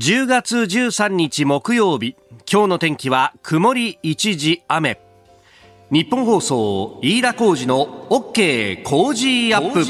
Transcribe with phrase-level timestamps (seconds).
[0.00, 2.16] 10月13日木曜日。
[2.50, 4.98] 今日の天気は曇り一時雨。
[5.90, 9.84] 日本放送飯田浩二の OK 工事アップ。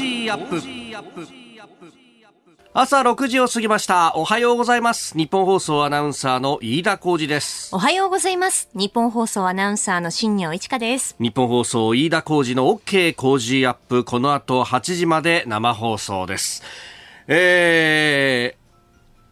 [2.73, 4.11] 朝6時を過ぎました。
[4.17, 5.17] おはようございます。
[5.17, 7.73] 日本放送アナウンサーの飯田浩二です。
[7.73, 8.69] おはようございます。
[8.73, 11.15] 日本放送アナウンサーの新業一華です。
[11.21, 14.03] 日本放送飯田浩二の OK 工事アップ。
[14.03, 16.63] この後8時まで生放送です。
[17.27, 18.60] えー、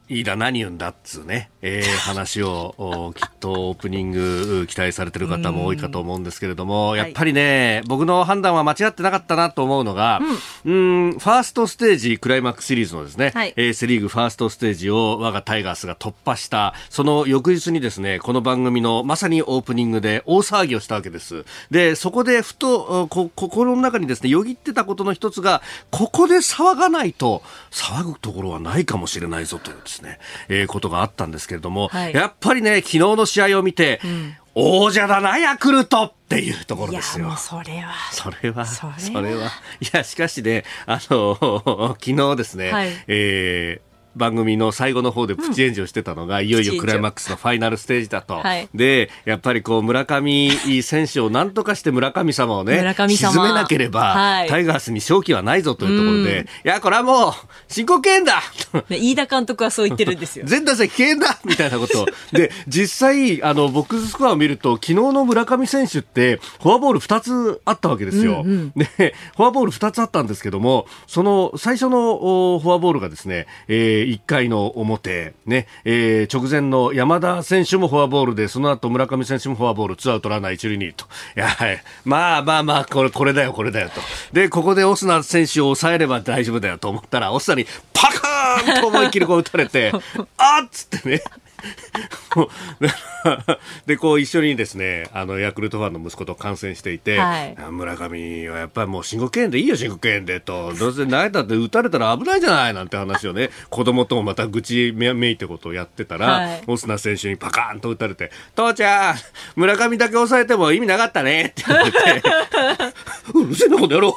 [0.09, 1.51] 飯田何言うんだっつうね。
[1.61, 10.19] えー、 話をきっとオープニング期待されてる方も多いかと思うんですけれども、やっぱりね、僕の判断は間違ってなかったなと思うのが、
[10.65, 21.45] うん、ん、ファーストステージクライマックスシリーズのですね、はい、えー、セリーグファーストステージを我がタイガースが突破した、その翌日にですね、この番組のまさにオープニングで大騒ぎをしたわけです。
[21.69, 37.35] で、そこでふと、こ心の中にですね、よぎってたことの一つが、ここで騒がないと、騒ぐところはないかもしれないぞというですね、えー、ことがあったんですけれども、はい、やっぱりね、昨日の試合を見て、うん、王者だな、ヤクルトっていうところですよ。
[37.37, 37.93] それは。
[38.11, 38.65] それは。
[38.65, 38.87] そ
[39.21, 39.51] れは。
[39.79, 48.35] いや、しかしね、あの、 昨日ですね、はい、えー番組の最後の方でプチ炎上してたのが、うん、いよいよクライマックスのファイナルステージだと。
[48.35, 57.33] はい、で、やっぱりこう、村上選手を何とかして村上様をね、沈めなければ、はい、タイガースに勝機はないぞというところで、うん、いや、これはもう、
[57.67, 58.41] 申告敬遠だ
[58.89, 60.45] 飯田監督はそう言ってるんですよ。
[60.47, 61.39] 全打席敬遠だ!
[61.45, 62.05] みたいなこと。
[62.31, 68.43] で、実際、あの、ボックススコアを見ると、昨日の村上選手って、フォアボール2つあったわけですよ。
[68.45, 81.05] うんうん、で、フォアボール2つあったんですけども、その最初のフォアボールがですね、えー、1回の表、ね、えー、直前の山田選手もフォアボールで、その後村上選手もフォアボール、ツーアウトランナー一塁二と。
[81.35, 81.83] いや、はい。
[82.05, 84.01] まあまあまあ、これ、これだよ、これだよと。
[84.33, 89.91] で、ここでオスナ選手を抑えれば大丈夫だよと思ったら、オスナにパカーンと思いっきりこう打たれて、
[90.37, 91.21] あっつってね。
[93.85, 100.73] でこう一緒にですねあのヤクルトファンの息子と観戦していて、はい、村上はやっぱりもう申告敬遠でいいよ申告敬遠でと。
[100.73, 109.15] どうせ投げたって打たれたら危ないじゃないなんて話をね 子供ともまた愚痴めめいてことをやってたら、はい、オスナ選手にパカーンと打たれて父ちゃん
[109.55, 111.99] 村上だけ抑えても意味なかったねって言われて。
[113.33, 114.13] うるせえなことやろう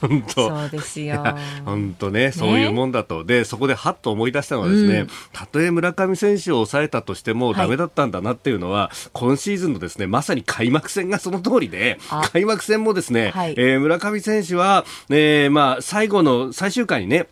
[0.00, 0.48] 本当。
[0.48, 1.22] そうですよ。
[1.64, 11.98] 本当ねそういうもんだと、ね、でそこではっと思い出したのはですね、うん、たとえ村上選手を抑えたとしてもダメだったんだなっていうのは、はい、今シーズンのですねまさに開幕戦がその通りで
[12.32, 17.28] 開幕戦もですね、はい、えー、村上選手は、えー、まあ最後の最終回にね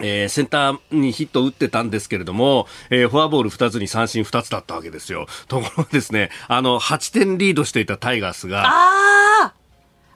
[0.00, 5.26] えー、センターにヒットを打ってたんですけれども、えー、フォアボール2つに三振2つだったわけですよ。
[5.48, 9.52] ところがですね、あの、8点リードしていたタイガースが、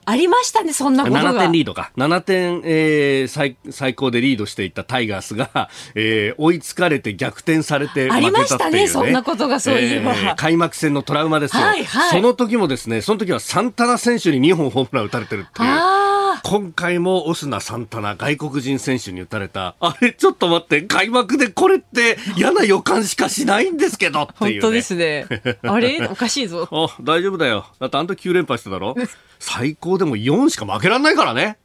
[0.05, 1.33] ありましたね、そんなことが。
[1.33, 1.91] 7点リードか。
[1.97, 12.11] 7点、えー、最最高でリードしていたタイガースが、えー、追いつかれて逆転されて負けたっていう、ね、ありましたね、そんなことがそういえば、えー、開幕戦のトラウマですよ、はいはい。
[12.11, 16.02] その時もですね、その時はサンタナ選手に2本ホームラン打たれてるっていう。
[16.45, 19.75] 今回もオスナ・サンタナ外国人選手に打たれた。
[19.79, 25.25] あれちょっと待って開幕でこれって嫌な予感しかしないんですけどっていう、ね、本当ですね。
[25.63, 26.05] あれ？
[26.11, 26.67] おかしいぞ。
[26.69, 27.65] あ大丈夫だよ。
[27.79, 28.93] だってあんた9連敗してたろ？
[29.39, 31.57] 最高でも4しか負けられないからね。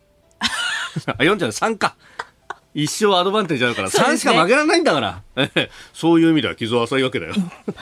[1.07, 1.97] あ4じゃない3か
[2.79, 5.23] 一生アドバンテージあるから、3しか負けられないんだから。
[5.93, 7.35] そういう意味では傷は浅いわけだよ。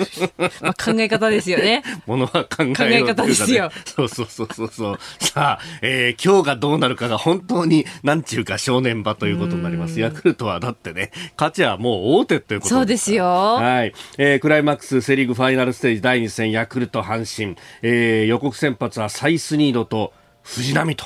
[0.62, 1.82] まあ考え方ですよね。
[2.06, 3.70] ものは考え、考え方ですよ。
[3.84, 4.98] そうそうそうそうそう。
[5.20, 10.00] さあ、えー、今日がどうなるかが本当に、なんちゅうか正念場ということになります。
[10.00, 13.26] ヤクルトはだってね、勝ちはもう大手ということそうですよ。
[13.26, 13.92] はい。
[14.16, 17.56] えー、クライマックスセリーグファイナルステージ第2戦、ヤクルト阪神。
[17.82, 21.04] えー、予告先発はサイスニードと藤波と。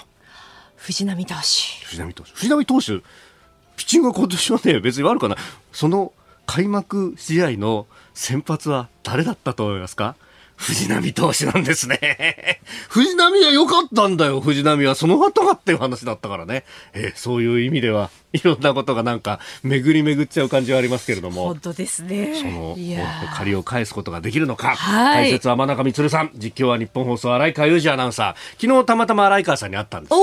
[0.77, 1.85] 藤波投手。
[1.87, 2.31] 藤波投手。
[2.31, 3.03] 藤波投手。
[3.81, 5.39] ピッチングは今年はね、別に悪くない。
[5.73, 6.13] その
[6.45, 10.17] 開幕試合の先発は誰だったと思いますか？
[10.61, 12.61] 藤波投手なんですね。
[12.91, 14.95] 藤波は良かったんだよ、藤波は。
[14.95, 16.65] その後がっていう話だったからね。
[16.93, 21.45] えー、そういう意味では、いろんなことがなんか、巡り巡っちゃう感じはありますけれども。
[21.47, 22.35] 本当ですね。
[22.39, 22.77] その、
[23.37, 24.77] 借りを返すことができるのか。
[24.77, 26.31] はい、解説は真中光さん。
[26.35, 28.61] 実況は日本放送、荒井川裕二アナウンサー。
[28.61, 30.19] 昨日たまたま荒井川さんに会ったんですよ。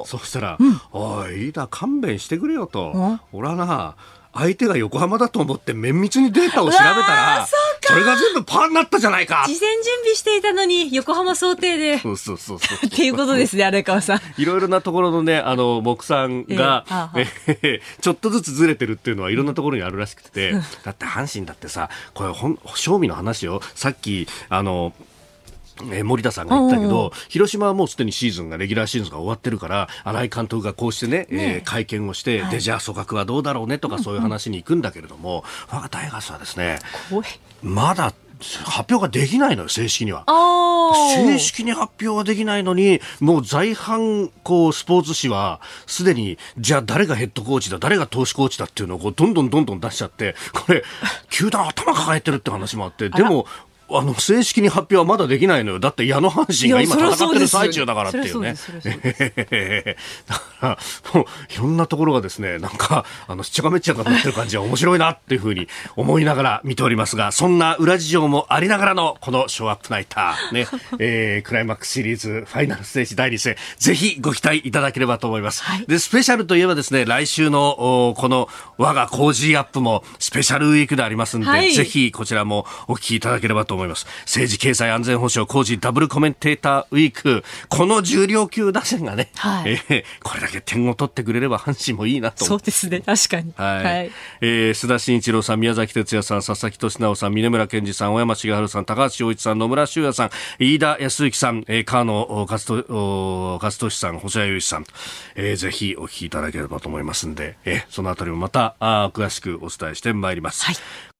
[0.00, 3.18] おそしたら、うん、おい、いいだ、勘弁してくれよと。
[3.32, 3.94] 俺はな、
[4.36, 7.46] 相手が横浜だと思って綿密にデータを調べたら
[7.80, 9.44] それが全部パーになったじゃないか。
[9.46, 11.98] 事前準備していたのに横浜想定で。
[11.98, 12.86] そうそうそうそう。
[12.86, 14.20] っていうことですね 荒川さん。
[14.38, 16.84] いろいろなところのねあの木さんが、
[17.14, 20.52] えーえー、ちょっとずつずれてるっていうのはいろんなところにあるらしくて、
[20.84, 23.60] だって阪神だってさこれ本正味の話よ。
[23.74, 24.92] さっきあの
[25.84, 31.26] えー、森田さんが言ったけど、広島はもうすでにシーズンが、レギュラーシーズンが終わってるから、新井監督がこうしてね、ね。
[31.30, 36.78] えー、会見をして、はい、で、じゃあ組閣はどうだろうねとかそういう話に行くんだけれども、我がタイガースはですね、
[37.62, 40.24] まだ発表ができないのよ、正式には。
[41.14, 50.84] 正式に発表ができないのに、もう在阪こうスポーツ紙は、すでに、じゃあ誰がヘッドコーチだ、誰が投手コーチだっていうのをこうどんどんどんどん出しちゃって、これ、
[51.30, 53.46] 球団頭抱えてるって話もあって、でも、
[53.90, 55.80] あの正式に発表はまだできないのよ。
[55.80, 58.54] だって矢野阪神が今戦ってる最中だからっていうね。
[60.26, 60.78] だから、
[61.14, 70.66] もういろんなところがですね、なんか、あの、しっちゃかめっちゃかなってる感じは面白いなっていうふうに思いながら見ておりますが、そんな裏事情もありながらのこのショーアップナイター、ね、
[70.98, 75.62] えー、クライマックスシリーズファイナルステージ第2戦、ぜひご期待いただければと思います。
[75.62, 78.48] はい、で、スペシャルといえばですね、来週のこの
[78.78, 84.06] 我が Cozy up もスペシャルウィークでありますんで、はい、ぜひこちらもお聞きいただければと思います。
[84.22, 87.44] 政治経済安全保障 Cozy ダブルコメンテーターウィーク。
[87.68, 92.44] この重量級打線がね、はい、えー、これだけ点を取ってくれれば阪神もいいなと。
[92.44, 93.52] そうですね、確かに。
[93.56, 93.84] はい。
[93.84, 104.86] はい、えー、須田慎一郎さん、宮崎哲也さん、佐々木俊直さん、峰村健二さん、小山茂春さん、高橋洋一さん、野村修也さん、飯田康之さん、えー、川野勝利さん、細谷雄一さん、
[105.34, 110.64] えー、ぜひお聞きいただければと思いますんで、えー、そのあたりもまたあ詳しくお伝えしてまいります。
[110.64, 111.15] はい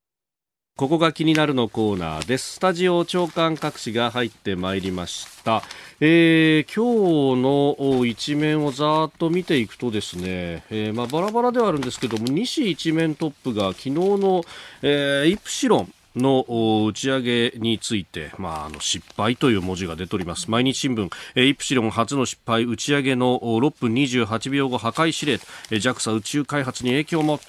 [0.76, 2.56] ここが気になるのコーナーです。
[2.56, 5.62] スタジオ長官各紙が入ってまいりました。
[6.00, 14.44] えー、今日の一面をざーっと見ていくとですね、えー、まあ、バラバラではあるんですけども、西一面トップが昨日の、
[14.82, 16.44] えー、イプシロン、の
[16.86, 20.50] 打ち上げについて、まあ、あの失敗という文字が出ております。
[20.50, 21.10] 毎日新聞、
[21.40, 22.64] イプシロン初の失敗。
[22.64, 25.40] 打ち上げの6分28秒後破壊指
[25.70, 25.78] 令。
[25.78, 27.40] JAXA 宇宙開発に影響も、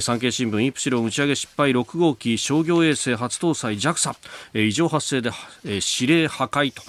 [0.00, 0.60] 産経新聞。
[0.62, 1.70] イプシロン打ち上げ失敗。
[1.72, 2.38] 6号機。
[2.38, 3.14] 商業衛星。
[3.14, 3.76] 初搭載。
[3.76, 4.14] JAXA、
[4.54, 5.30] 異常発生で、
[5.64, 6.82] 指令破壊と。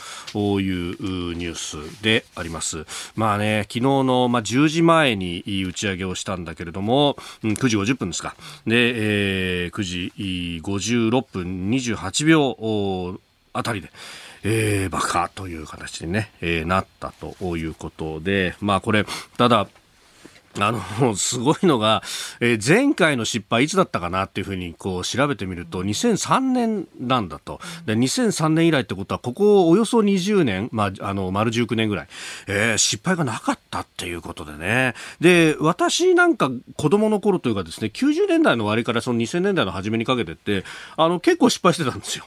[0.61, 2.85] いうニュースであります。
[3.15, 8.35] まあね昨日の、まあ、10時前に打ち上げをしたんだけれども9時50分ですか。
[8.65, 10.13] で、えー、9時
[10.63, 13.19] 56 6分28秒
[13.53, 13.91] あたりで、
[14.43, 19.05] えー、爆破という形にね、えー、なったということで、まあこれ、
[19.37, 19.67] ただ、
[20.59, 22.03] あの、すごいのが、
[22.39, 27.59] えー、前回の失敗いつだったかなっていうふうにこう調べてみると、2003年なんだと。
[27.85, 32.07] で、2003年以来ってことは、ここおよそ20年、まあ、あの、丸19年ぐらい、
[32.47, 34.93] えー、失敗がなかったっていうことでね。
[35.21, 40.65] で、私なんか子供の頃というかですね、90年代の終わりからその2000年代の初めにかけてって、
[40.97, 42.25] あの、結構失敗してたんですよ。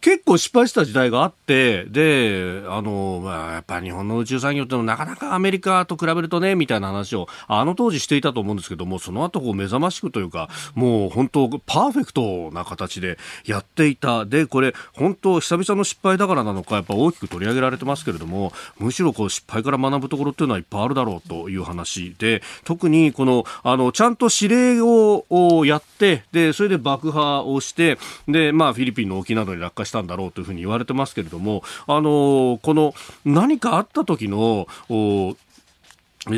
[0.00, 14.24] 結構失敗した時代があって、で、あの、まあ、やっぱ日本の宇宙産業ってのはなかなかアメリカと比べるとね、みたいな話を、あの当時していたと思うんですけども、その後こう目覚ましくというか、もう本当パーフェクトな形でやっていた。
[14.24, 27.98] で、これ、本当久々の失敗だからなのか、やっぱ大きく取り上げられてますけれども、むしろこう失敗から学ぶところっていうのはいっぱいあるだろうという話で、特にこの、あの、ちゃんと指令をやって、で、それで爆破をして、
[28.28, 32.94] で、まあ、フィリピンの沖などに落下したんだろうというふうに言われてますけれども、あのこの
[33.24, 34.68] 何かあった時の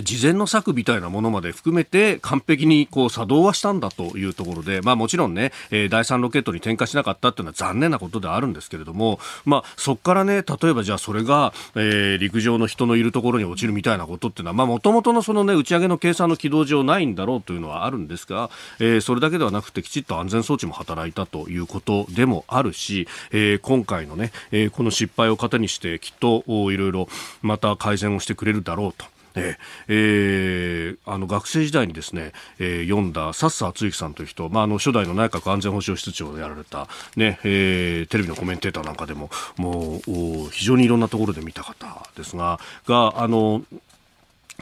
[0.03, 27.09] 事前の策みたいなものまで含めて完璧にこう作動はしたんだというところで、まあもちろんね、えー、第3ロケットに点火しなかったっていうのは残念なことであるんですけれども、まあそこからね、例えばじゃあそれが、えー、陸上の人のいるところに落ちるみたいなことっていうのは、もともとのそのね、打ち上げの計算の軌道上ないんだろうというのはあるんですが、えー、それだけではなくてきちっと安全装置も働いたということでもあるし、え、今回のね、え、この失敗を糧にしてきっといろいろ
[27.43, 29.20] また改善をしてくれるだろうと。
[29.35, 29.57] え
[29.89, 43.63] えー、あの学生時代にですね、えー、読んだ佐々敦之さんという人、まあ、あの初代の内閣安全保障室長をやられた、ねえー、テレビのコメンテーターなんかでももう非常にいろんなところで見た方ですががあの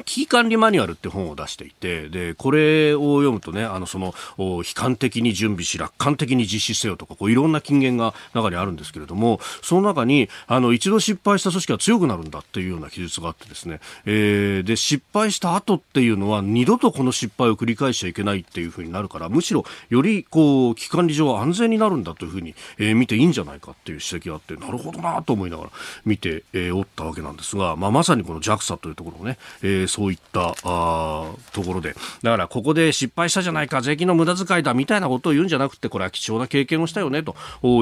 [0.05, 25.71] 危機管理マニュアルって本を出していて、で、これを読むとね、あの、その、悲観的に準備し、楽観的に実施せよとか、こう、いろんな金言が中にあるんですけれども、その中に、あの、一度失敗した組織は強くなるんだっていうような記述があってですね、えー、で、失敗した後っていうのは、二度とこの失敗を繰り返しちゃいけないっていうふうになるから、むしろ、より、こう、危機管理上安全になるんだというふうに、えー、見ていいんじゃないかっていう指摘があって、なるほどなと思いながら
[26.05, 31.95] 見て、えー、おったわけなんですが、まあ、まさにこの JAXA というところをね、えーそういったあところで。
[32.23, 37.35] だからここで失敗したじゃないか税金の無駄遣いだみたいなことを言うんじゃなくてこれは貴重な経験をしたよねと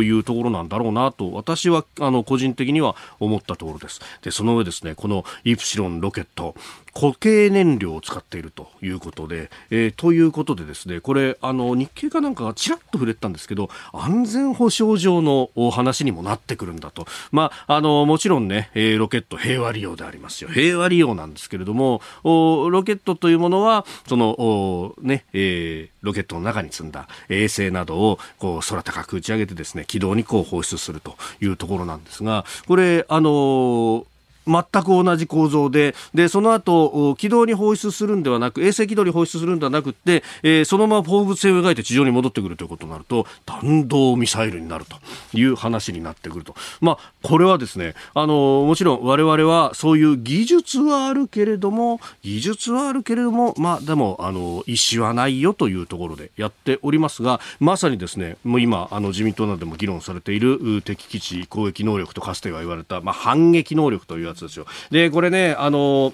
[0.02, 4.00] いうところなんだろうなと私はあの個人的には思ったところです。
[4.22, 6.54] でその上ですねこのイプシロンロケット。
[6.98, 17.06] 固形燃料を使っているということで、えー、ということでですね、これ、あの、日経かなんかがちらっと触れたんですけど、安全保障上のお話にもなってくるんだと。
[17.32, 20.48] まあ、あの、もちろんね、えー、ロケット平和利用でありますよ。
[20.48, 34.04] 平和利用なんですけれども、おロケットというものは、その、おね、えー、ロケットの中に積んだ衛星などをこう空高く打ち上げてですね軌道にこう放出するというところなんですがこれあのー
[34.46, 44.96] 全く同じ構造で、で、その後、軌道に放出するんではなく、衛星軌道に放出するんではなくて、えー、そのまま放物線を描いて地上に戻ってくるということになると、弾道ミサイルになると
[45.36, 46.54] いう話になってくると。
[46.80, 64.66] まあ、これはですね、あの、もちろん我々はそういう技術はあるけれども、技術はあるけれども、まあ、でも、あの、意思はないよというところでやっておりますが、まさにですね、もう今、あの、自民党などでも議論されている敵基地攻撃能力とかつては言われた、まあ、反撃能力というやつですよ。
[64.90, 66.12] で、これね、あの、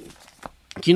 [0.76, 0.94] 昨日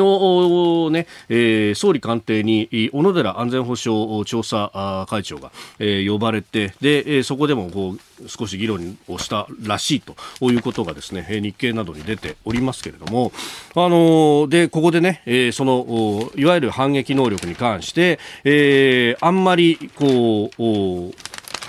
[0.90, 10.16] ね、えー、総理官邸に小野寺安全保障調査会長が、えー、呼ばれてで、そこでもこう少し議論をしたらしいと
[10.50, 13.32] いうことがですね日経などに出ておりますけれども、
[13.74, 20.62] あのー、でここでね、え、そのいわゆる反撃能力に関して、え、あんまりこう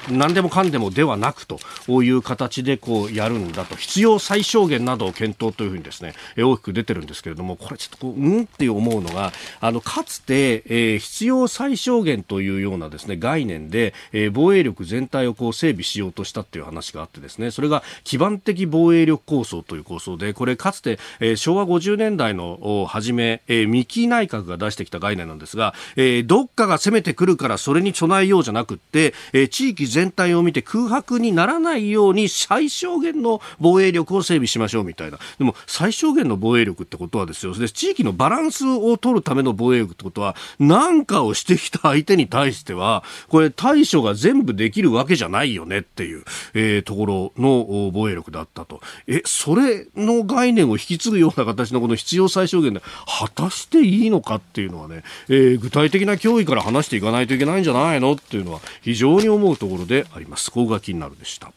[0.09, 1.59] 何でもかんでもではなくと
[2.03, 3.75] いう形でこうやるんだと。
[3.75, 35.17] 必要最小限などを検討というふうにですね大きく出てるんですけれどもこれちょっとこううんって思うのがあのかつて、えー、必要最小限というようなですね概念で、えー、防衛力全体をこう整備しようとしたっていう話があってですねそれが基盤的防衛力構想という構想でこれかつて、えー、昭和50年代の初め、えー、三木内閣が出してきた概念なんですが、えー、どっかが攻めてくるからそれに備えようじゃなくって、えー、地域全全体を見て空白にならないように最小限の防衛力を整備しましょうみたいな。
[35.39, 37.55] でも最小限の防衛力ってことはですよ。
[37.55, 46.23] で、地域のバランスを取るための防衛力ってことは、何かをしてきた相手に対しては、これ対処が全部できるわけじゃないよねっていう、
[46.53, 48.81] えー、ところの防衛力だったと。
[49.07, 60.51] え、それの概念を引き継ぐような形のこの必要最小限で、果たしていいのかっていうのはね、えー、具体的な脅威から話していかないといけないんじゃないのっていうのは非常に思うところであります。
[60.51, 61.51] ここが気になるでした。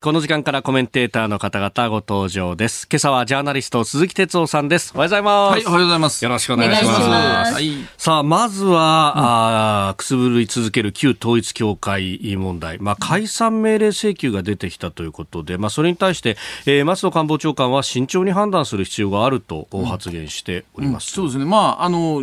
[0.00, 2.86] この時間からコメンテーターの方々ご登場です。
[2.88, 4.92] 今朝はジャーナリスト鈴木哲夫さんです。
[4.94, 5.52] おはようございます。
[5.54, 6.24] はい、おはようございます。
[6.24, 7.00] よろしくお願いします。
[7.00, 12.78] ますはい、さあ、まずは、うん、あくすぶり続ける旧統一教会問題。
[12.78, 16.36] まあ、解散命令請求が出てきたということで、まあ、それに対して、
[16.66, 21.18] えー、松野官房長官は慎重に判断する必要があると発言しております。
[21.18, 21.50] うんうん、そうですね。
[21.50, 22.22] まあ、あの、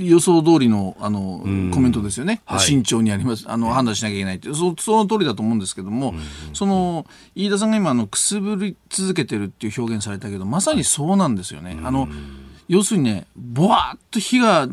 [0.00, 1.42] 予想通りの、あの、
[1.74, 2.40] コメントですよね。
[2.46, 3.44] はい、慎重にあります。
[3.46, 6.14] あの、判断しなきゃいけないってそ、その通りだと思うんですけども、
[6.62, 11.76] その飯田さんが今あのくすぶり続けてるっていう表現されたけどまさにそうなんですよね。
[11.82, 12.06] あの
[12.68, 14.68] 要するにねぼわっと火が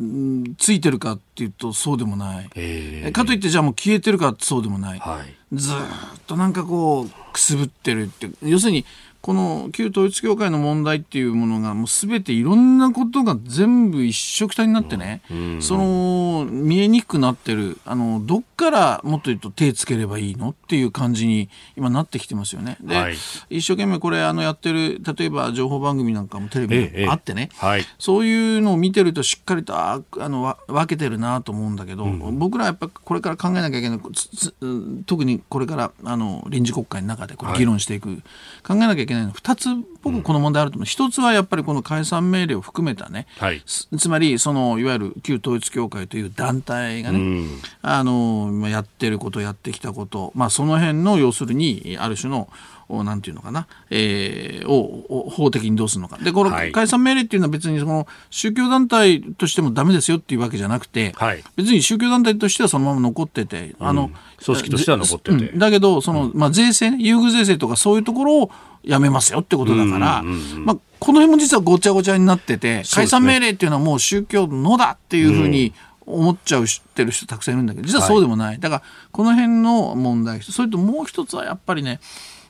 [0.60, 5.76] ついてるかっていうとそうでもない、えー、かといってじゃあもう消えてるかそうでもない、はい、ずっ
[6.28, 8.30] となんかこうくすぶってるって。
[8.44, 8.86] 要するに
[9.22, 22.78] この旧統一教会の問題っていうものがもう全ていろんなことが全部一緒くたになってね、うん、その見えにくくなってるあのどっからもっと言うと手つければいいのっていう感じに今なってきてますよね。
[22.82, 23.16] で、はい、
[23.50, 34.00] 一生懸命これあのやってる例えば情報番組なんかもテレビであってね、ええはい、そういうのを見てるとしっかりとああの分けてるなと思うんだけど、うん、僕らやっぱこれから考えなきゃいけない
[35.06, 38.20] 特にこれからあの臨時国会の中でこれ議論していく、はい、
[38.64, 39.32] 考えなきゃいけないの。
[39.32, 39.70] 2つ
[40.02, 52.50] 僕この問題あると思う、うん、1つはやっぱりこの解散命令を含めたね、はい、つまりそのいわゆる旧統一教会という団体がね、うん、あのやってることやってきたこと、まあ、その辺の要するにある種の
[52.90, 56.18] なんていうのかな、えー、を法的にどうするのか。
[56.18, 65.52] で、この解散命令っていうのは別にその宗教団体としてもダメですよっていうわけじゃなくて、はい、別に宗教団体としてはそのまま残ってて、あの、うん、組織としては残ってて。
[65.56, 68.52] だけど、その、まあ、税制、優遇税制とかそういうところを
[68.90, 75.74] やめますよってことだから、まあ、この辺も実はごちゃごちゃになってて、解散命令っていうのはもう宗教のだっていうふうに、
[76.08, 82.00] 思っちゃう知ってる人たくさんいるんだけど実はそうでもない、はい、だからこの辺の問題それともう一つはやっぱりね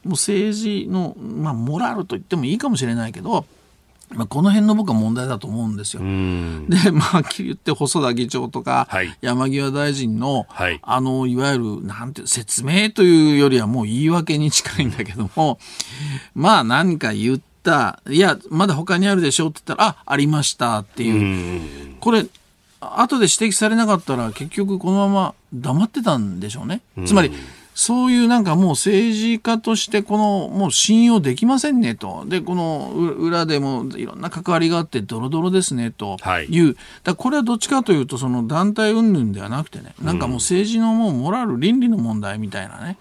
[0.05, 3.45] もう政治の、まあ、モラルと言ってもいいかもしれないけど
[4.11, 6.01] まあ、この辺の僕は問題だと思うんですよ。
[6.01, 8.87] で、まあ、はっきり言って細田議長とか、
[9.21, 15.59] 山際大臣の、はい、あの、いわゆる、なんて、説明というよりはもう言い訳に近いんだけども、
[16.33, 21.95] まあ、何か言った、いや、まだ他にあるでしょって言ったら、あ、ありましたっていう。
[21.99, 22.25] これ、
[22.81, 26.81] 後で指摘されなかったら、結局このまま黙ってたんでしょうね。
[27.05, 27.31] つまり、
[27.79, 32.25] そういうなんかもう政治家としてこのもう信用できませんねと。
[32.27, 36.17] で、この裏でもいろんな関わりがあってドロドロですねと
[36.49, 36.65] いう。
[36.65, 42.97] はい、だこれはどっちかというとその団体云々ではなくてね、なんかもう政治のもうモラル、倫理の問題みたいなね。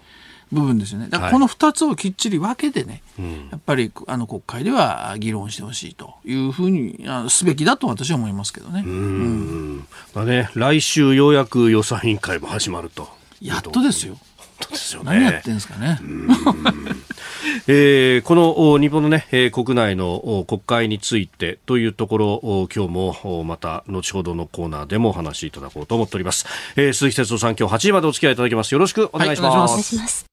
[0.49, 1.09] 部分ですよね。
[1.09, 8.83] だからこの2つをきっちり分けてね、はい、やっぱりあの国会では議論してほしいというふうにすべきだと私は思いますけどね。
[8.85, 13.09] うん、まあね、来週ようやく予算委員会も始まると。
[13.41, 14.17] やっとですよ。
[14.59, 15.11] 当ですよね。
[15.11, 15.99] 何やってんですかね。
[17.67, 26.45] えー、この日本のね、えー、国内の国会についてというところ、今日もまた後ほどのコーナーでもお話しいただこうと思っております。
[26.75, 28.73] えー、鈴木哲夫さん、今日8時までお付き合いいただきます。
[28.73, 29.55] よろしくお願いします。
[29.55, 30.25] はい、お願いします。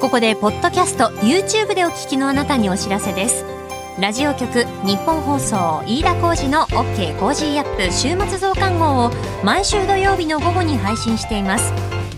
[0.00, 3.57] ここで、ポッドキャスト、YouTube でお聞きのあなたにお知らせです。
[4.00, 9.10] ラジオ局ニッポン放送飯田浩司の OK コージーアップ週末増刊号を
[9.42, 11.72] 毎週土曜日の午後に配信しています。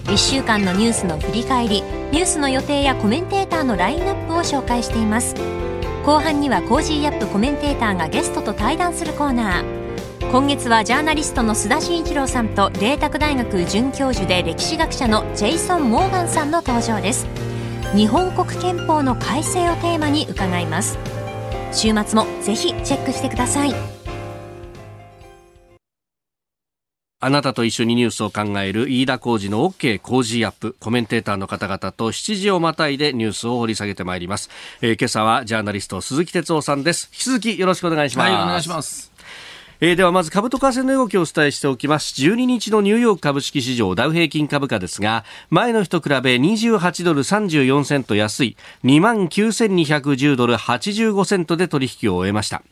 [0.04, 1.82] 1週間のニュースの振り返り
[2.12, 5.34] ニュースの予定やコメンテーターのラインナップを紹介しています。
[6.04, 10.30] 後半には Cozy up コメンテーターがゲストと対談するコーナー。
[10.30, 17.26] 今月はジャーナリストの須田慎一郎さんと麗澤大学准教授で歴史学者のジェイソン・モーガンさんの登場です。
[17.96, 20.98] 日本国憲法の改正をテーマに伺います。
[21.72, 24.00] 週末もぜひチェックしてください。
[27.22, 30.74] あなたと一緒にニュースを考える飯田浩二の OK 工事アップ。
[30.80, 34.48] コメンテーターの方々と7時をまたいでニュースを掘り下げてまいります、
[34.80, 37.10] えー、今朝はジャーナリスト鈴木哲夫さんです。
[37.12, 39.09] 引き続きよろしくお願いします、はい、お願いします
[39.82, 42.12] えー、ではまず株と為替の動きをお伝えしておきます。
[42.20, 48.58] 12日のニューヨーク株式市場ダウ平均株価ですが前の日と比べ28ドル34セント安い。
[48.84, 52.62] 2万9210ドル85セントで取引を終えました。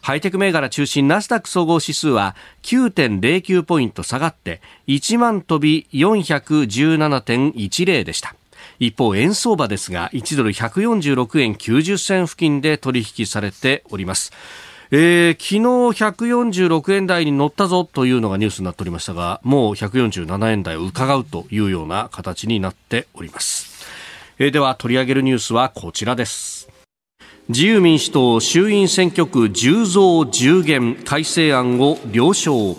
[0.00, 8.34] ハイテク銘柄中心ナスダック総合指数は9.09ポイント下がって1万飛び417.10でした。
[8.78, 14.32] 一方円相場ですが1ドル146円90銭付近で取引されております。
[14.90, 15.60] えー、昨日
[16.30, 23.86] 146円台に乗ったぞというのがニュースになっておりましたが、もう147円台を伺うというような形になっております。
[24.38, 26.68] えー、では取り上げるニュースはこちらです。
[27.48, 32.76] 自由民主党衆院選挙区10増10減改正案を了承。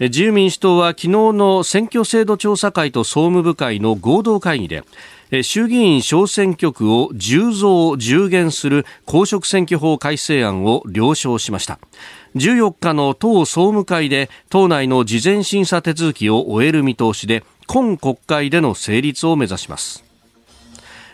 [0.00, 4.82] 自由民主党は昨日の選挙制度調査会と総務部会の合同会議で
[5.42, 11.78] 衆議院小選挙区を10増10減する公職選挙法改正案を了承しました。
[12.36, 20.04] 14日の党総務会で党内の事前審査手続きを終える見通しで今国会での成立を目指します。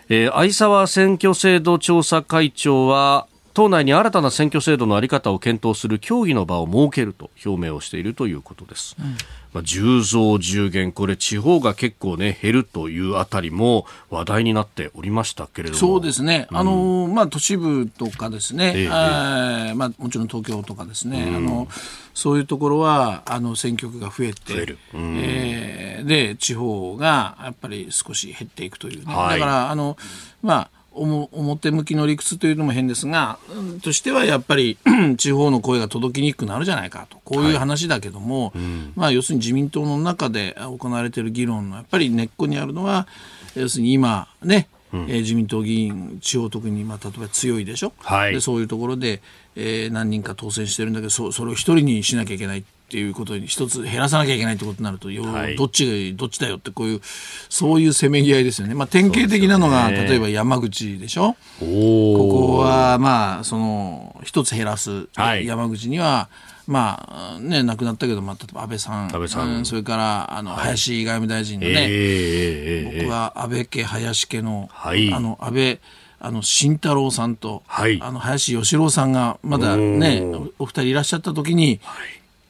[0.09, 8.95] えー、相沢選挙制度調査会長は党内に新たな選挙制度の在り方を検討する協議の場を設けると表明をしているということです。
[9.01, 9.17] うん。
[9.57, 15.79] まあ、10増10減、これ地方が結構ね、減るというあたりも話題になっておりましたけれども。
[15.79, 16.47] そうですね。
[16.51, 21.69] うん、あの、まあ、都市部とかですね、ええー、まあ、もちろん東京とかですね、うん、あの、
[22.13, 29.97] そういうところは、あの、選挙区が増えて、増うん、えー、で、地方がやっぱり少し減っていくという、ね、はい、だから、あの、
[30.43, 33.39] まあ、表向きの理屈というのも変ですが、
[33.83, 34.79] としてはやっぱり
[35.19, 38.59] 地方の声が届きにくくなるじゃないかと、こういう話だけども、はい。
[38.59, 43.07] うん、まあ、要するに自民党の中で行われている議論のやっぱり根っこにあるのは、
[43.55, 49.21] 要するに今ね、うん、えー、自民党議員、地方特に、まあ、例えば強いでしょ、はい、でそういうところで、
[49.57, 52.61] えー、何人か当選してるんだけどそそれを一人にしなきゃいけない。
[52.61, 57.01] っていうことに一つ減らさなきゃいけないってことになると、はい、どっちがどっちだよってこういう
[57.49, 58.75] そういうせめぎ合いですよね。
[58.75, 61.37] まあ典型的なのが、ね、例えば山口でしょ？
[61.61, 66.29] ここはまあその一つ減らす、はい、山口には。
[66.69, 75.79] まあね、亡くなったけど、まあ、例えば安倍さん、安倍さん、うん、それからあの、林外務大臣のね、えー、僕は安倍家、林家の、はい、あの安倍
[76.19, 80.23] あの慎太郎さんと、はい、あの林義郎さんがまだね
[80.59, 82.07] お二人いらっしゃった時に、はい、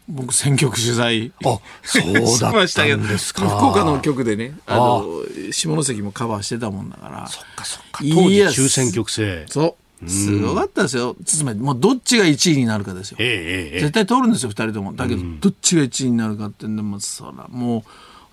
[0.08, 5.04] 僕選挙区取材あそうだったんですか福岡の局でねあの
[5.50, 11.16] 下関もカバーしてたもんだからそっかそっか当時中選挙区制そうすごかったですよ。
[11.24, 13.16] つまり、もうどっちが1位になるかですよ。
[13.18, 14.92] ええ、絶対通るんですよ、2人とも。
[14.92, 17.82] だけど、どっちが1位になるかってんで、もそら、も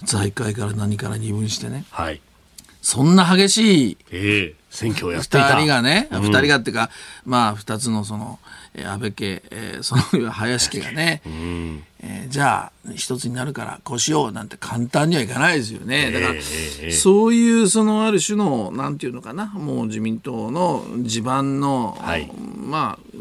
[0.02, 1.86] う、財界から何から二分してね。
[1.90, 2.20] はい。
[2.82, 5.56] そんな激しい、ええ、選挙をやっていた。
[5.56, 6.90] 二人がね、二、うん、人がっていうか、
[7.26, 8.40] まあ、二つのその、
[8.76, 16.12] えー、安倍家、えー、その林家がね、 うん、えー、じゃあ一つになるからこうしようなんて簡単にはいかないですよね。
[16.12, 22.30] だから、えー、そういうそのある種のなんていうのかなもう自民党の地盤の、はい、
[22.66, 23.18] まあ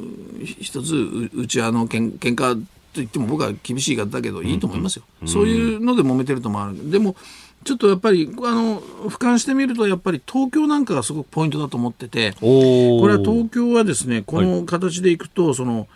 [0.60, 2.62] 一つうちわのけん喧嘩
[2.94, 6.90] 言っても僕は厳しい方だけどいいと思いますよ、そういうので揉めてるともある。
[6.90, 7.16] でも
[7.64, 15.88] ちょっとやっぱりあの俯瞰してみるとやっぱり東京なんかがすごくポイントだと思ってておこれは東京はですねこの形でいくと、その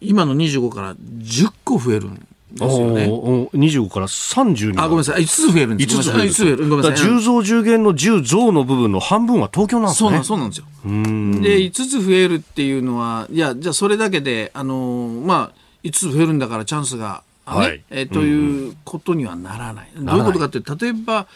[0.00, 2.22] 今の25から10個増えるんで
[2.56, 3.06] すよね。
[3.08, 4.86] おー25から30になる。
[4.86, 5.22] あごめんなさい。
[5.22, 5.96] 5つ増えるんです。
[5.96, 6.56] 5つ増える5つ増える。
[6.56, 6.92] ごめんなさい。
[6.92, 10.18] だから10増10減の10増の部分の半分は東京なんですね。
[10.18, 10.66] んそうなんですよ。
[10.84, 11.42] うん。
[11.42, 17.82] で5つ増えるっていうのはいやじゃあそれだけであのーまあ5つ増えるんだからチャンスが、ねはい。
[17.90, 19.90] えーということにはならない。
[19.96, 21.26] どういうことかって例えば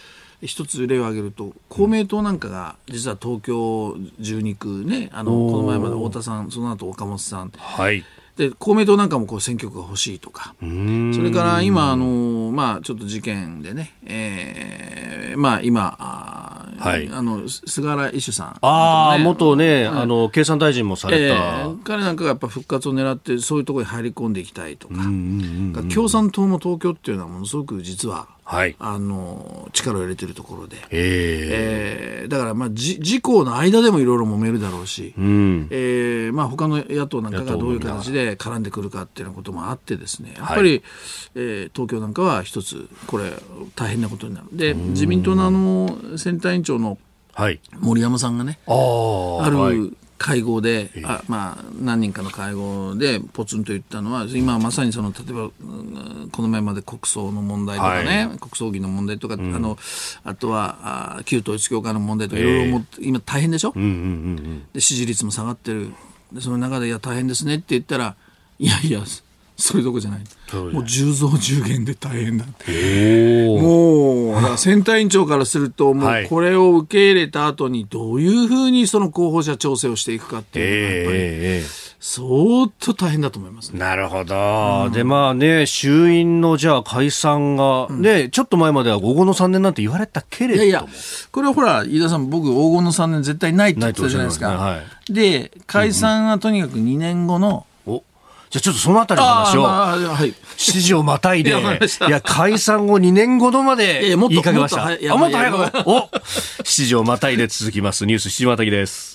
[0.43, 7.51] 一つ例を挙げると公明党なんかが実は東京12区ねあのこの前まで太田さんその後岡本さん。
[7.57, 8.05] はい。
[8.37, 10.55] で公明党なんかもこう選挙区が欲しいとか。
[10.61, 16.34] それから今、あのまあ、ちょっと事件でね、えーまあ、今、あー
[16.89, 17.09] はい。
[17.11, 19.25] あの菅原一秀さん、ああ、ね。
[19.25, 21.35] 元ね、あの、経産大臣もされえた。
[21.69, 28.77] ー彼なんかがやっぱ復活を狙って、そういうところに入り込んでいきたいとか、うんうんうん共産党も東京っていうのは、ものすごく実は、はい。
[28.79, 35.15] あの力を入れてるところで、えええーだから、まあ、じ自公の間でもいろいろ揉めるだろうし。
[35.17, 35.67] うん。
[35.71, 40.83] えーまあ他の野党なんかがどういう形で絡んでくるかっていうこともあってですねやっぱり、
[41.35, 43.33] えー東京なんかは一つこれ
[43.77, 46.99] 大変なことになるで自民党のあの選対委員長の
[47.35, 47.61] はい。
[47.81, 59.77] 森山さんがねある会合で、あまあ、何人かの会合でポツンと言ったのは今まさにその例えばうんこの前まで国葬の問題とかね、国葬儀の問題とか、あの
[60.25, 64.67] あとはあ旧統一教会の問題とかいろいろも今大変でしょ、うんうんうん。
[64.73, 65.93] で支持率も下がってる。
[66.33, 68.17] でその中で「いや大変ですね」って言ったら
[68.59, 69.01] 「いやいや
[69.57, 72.45] それどころじゃないもう10増10減で大変だ」。
[73.61, 83.77] もう選対委員長からするともはいうこれを受け入れた後にどういうふうにその候補者調整をしていくかっていうのがやっぱり相当大変だと思いますね。
[83.77, 84.91] えなるほど。
[84.91, 90.65] で、まあね、衆院のじゃあ解散が、ね、ちょっと前までは午後の3年なんて言われたけれども。
[90.67, 90.87] いやいや、
[91.33, 94.49] これはほら、飯田さん、僕、黄金の3年絶対ないって言ってたじゃないですか。
[94.49, 97.74] ないとおっしゃいで、解散はとにかく2年後の、お
[98.55, 99.63] じゃあちょっとそのあたりの話を。
[99.63, 100.29] まあはい。
[100.29, 101.53] 指示をまたいで、い
[102.09, 105.17] や解散後2年後のまで言いかけました？
[105.17, 105.91] もっと早く。
[105.91, 106.09] お
[106.59, 108.07] 指示をまたいで続きます。
[108.07, 109.14] ニュース7時またぎです。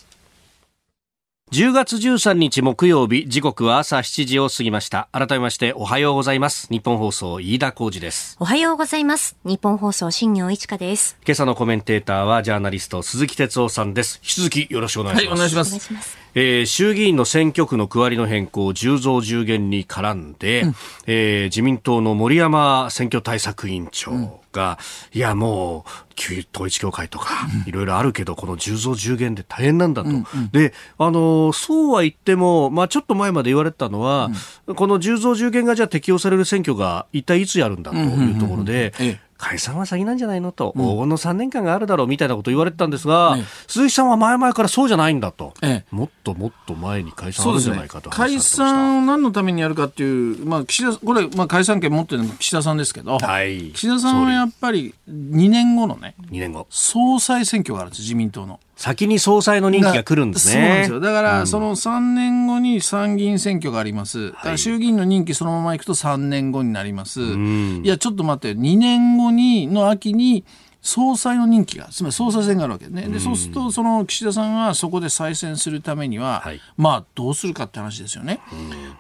[1.51, 5.09] 10月13日木曜日、時刻は朝7時を過ぎました。
[5.12, 6.67] 改めましておはようございます。
[6.69, 8.38] 日本放送、飯田浩二です。
[8.39, 9.35] おはようございます。
[9.43, 11.17] 日本放送、新業一華です。
[11.25, 14.19] 今朝のコメンテーターはジャーナリスト鈴木哲夫さんです。
[14.21, 15.38] 引き続きよろしくお願いはい、します。
[15.38, 15.81] お願いしますお願い。
[15.81, 16.17] します。
[16.35, 20.65] えー衆議院の選挙区の区割りの変更10増10減に絡んで、
[21.07, 24.77] えー自民党の森山選挙対策委員長が、
[25.13, 30.09] いやもう旧統一教会とかいろいろあるけどこの10増10減で大変なんだと、
[30.51, 34.29] であのーそうは言っても、まあ、ちょっと前まで言われてたのは、
[34.75, 48.10] この10増10減がじゃあ適用される選挙が一体いつやるんだというところで、ええ解散は先なんじゃないのと、黄金の3年間があるだろうみたいなこと言われてたんですが、ええ鈴木さんは前々からそうじゃないんだと、ええもっともっと前に解散あるんじゃないかと。
[48.10, 53.71] 話解散を何のためにやるかっていう、まあ、岸田これ、まあ、解散権持ってるのも岸田さんですけど、はい。
[53.71, 56.67] 岸田さんはやっぱり2年後のね、2年後。
[56.69, 58.60] 総裁選挙があるんです、自民党の。
[58.79, 60.53] 先に総裁の任期が来るんですね。
[60.53, 60.99] そうなんですよ。
[61.01, 64.31] だから、その3年後に参議院選挙があります。
[64.31, 67.19] だから衆議院の任期そのままいくと3年後になります。
[67.19, 70.45] いや、ちょっと待って、2年後に、の秋に、
[70.81, 73.09] 総裁の任期が、つまり総裁選があるわけですね。
[73.09, 78.39] で、そうすると、その岸田さんはそこで再選するためには、はいまあ、どうするかって話ですよね。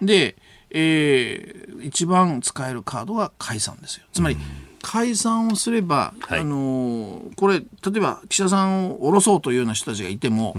[0.01, 0.35] で、
[0.71, 4.03] えー一番使えるカードは解散ですよ。
[4.11, 4.37] つまり、
[4.81, 7.65] 解散をすれば、はいあのーこれ、例
[7.97, 10.55] えば岸田さんを下ろそうというような人たちがいても、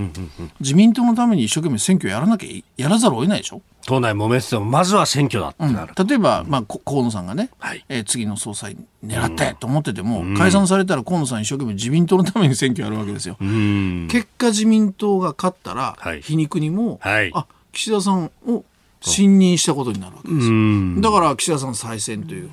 [0.61, 3.63] 自民党のために一生懸命選挙やらなきゃい、やらざるを得ないでしょ？
[3.87, 5.95] 党内揉めてても、まずは選挙だってなる。
[6.07, 13.37] 例えば、まあ、こ河野さんがね、はいえー次の総裁狙ってと思ってても、解散されたら河野さん一生懸命自民党のために選挙やるわけですよ。
[13.41, 14.09] うん。
[14.11, 18.65] 結果自民党が勝ったら、はい皮肉にも、はいあ岸田さんを
[19.01, 21.01] 信任したことになるわけです。
[21.01, 22.51] だから岸田さん再選という、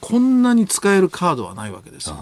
[0.00, 2.16] こんなに使えるカードはないわけですよ。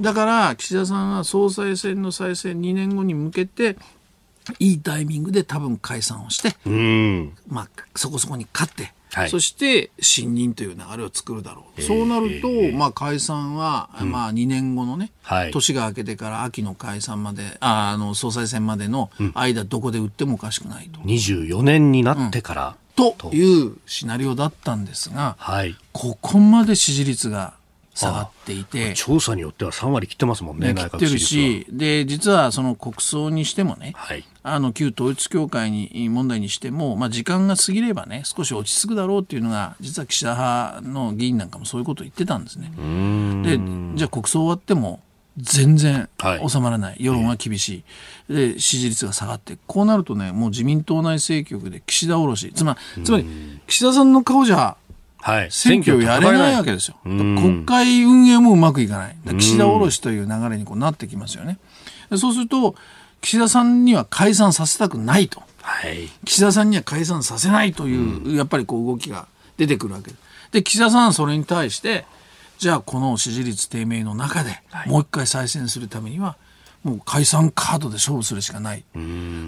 [0.00, 3.76] だから岸田さんは総裁選の再選2年後に向けて、
[4.58, 7.36] いいタイミングで多分解散をして、うん。
[7.46, 11.82] まあ、そこそこに勝って、はいそして信任という流れを作るだろう。
[11.82, 20.98] そうなると、まあ、解散は、まあ、2年後のね、はい年が明けてから秋の解散まで、ああの、総裁選までの間、どこで打ってもおかしくないと。
[21.00, 25.76] 24年になってから、というシナリオだったんですが、はい。
[25.92, 27.54] ここまで支持率が
[27.94, 28.94] 下がっていて。
[28.94, 42.72] 調査によっては3割切ってますもんね、切ってるし、で、実はその国葬にしてもね、はい、あの旧統一教会に問題にしても、まあ、時間が過ぎればね、少し落ち着くだろうっていうのが、実は岸田派の議員なんかもそういうことを言ってたんですね。
[43.42, 43.60] で、
[43.96, 45.00] じゃあ国葬終わっても、
[45.36, 46.08] 全然
[46.46, 47.84] 収まらない、はい、世論は厳し
[48.28, 49.56] い、で支持率が下がって。
[49.66, 52.52] こうなるとねもう自民党内政局で岸田おろし。
[52.54, 53.26] つまりつまり
[53.66, 54.76] 岸田さんの顔じゃ
[55.24, 56.96] はい、選挙をやれないわけですよ。
[57.04, 59.16] 国会運営もうまくいかない。
[59.38, 61.58] 岸田おろしという流れにこうなってきますよね。
[62.16, 62.74] そうすると、
[63.20, 65.40] 岸田さんには解散させたくないと。
[65.62, 70.10] はい、岸田さんには解散させないという、やっぱりこう動きが出てくるわけ。
[70.50, 72.04] で、岸田さんはそれに対して、
[72.62, 76.36] じゃあこの支持率低迷の中で、もう一回再選するためには、
[76.84, 78.84] もう解散カードで勝負するしかない。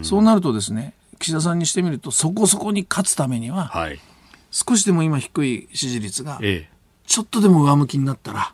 [0.03, 4.01] そうなるとですね、岸田さんにしてみると、そこそこに勝つためには、はい。
[4.51, 6.41] 少しでも今低い支持率が、
[7.07, 8.53] ちょっとでも上向きになったら、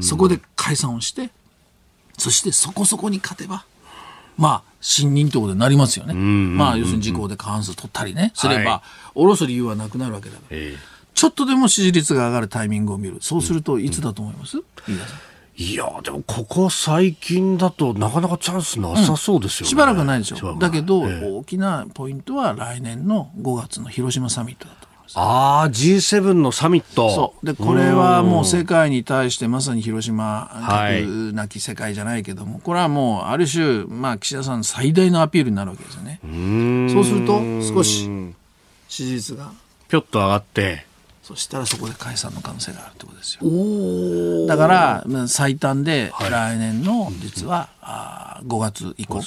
[0.00, 1.28] そこで解散をして、
[2.16, 3.66] そしてそこそこに勝てば、
[4.38, 6.14] まあ、信任ということになりますよね。
[6.14, 8.82] まあ、要するに自公で過半数取ったりね、すれば、
[9.12, 10.56] 下ろす理由はなくなるわけだから。
[11.20, 13.18] ちょっとでも支持率が上がるタイミングを見る。
[13.20, 14.56] そうすると、いつだと思います、
[15.54, 20.56] いやでもここ最近だとなかなかチャンスなさそうですよね、うん、しばらくないでしょ。
[20.58, 27.10] だけど、え大きなポイントは来年の5月の広島サミットだとああ G7 のサミット。
[27.10, 27.44] そう。
[27.46, 36.18] でこれはもう世界に対してまさに広島核なき世界じゃないけども、はい、これはもうある種、まあ、岸田さん最大のアピールになるわけですよね。
[36.94, 38.08] そうすると少し
[38.88, 39.52] 支持率が
[39.88, 40.88] ぴょっと上がって
[41.30, 44.46] そしたらそこで解散の可能性があるってことですよ。
[44.48, 49.20] だから最短で来年の実は、はい、5月以降、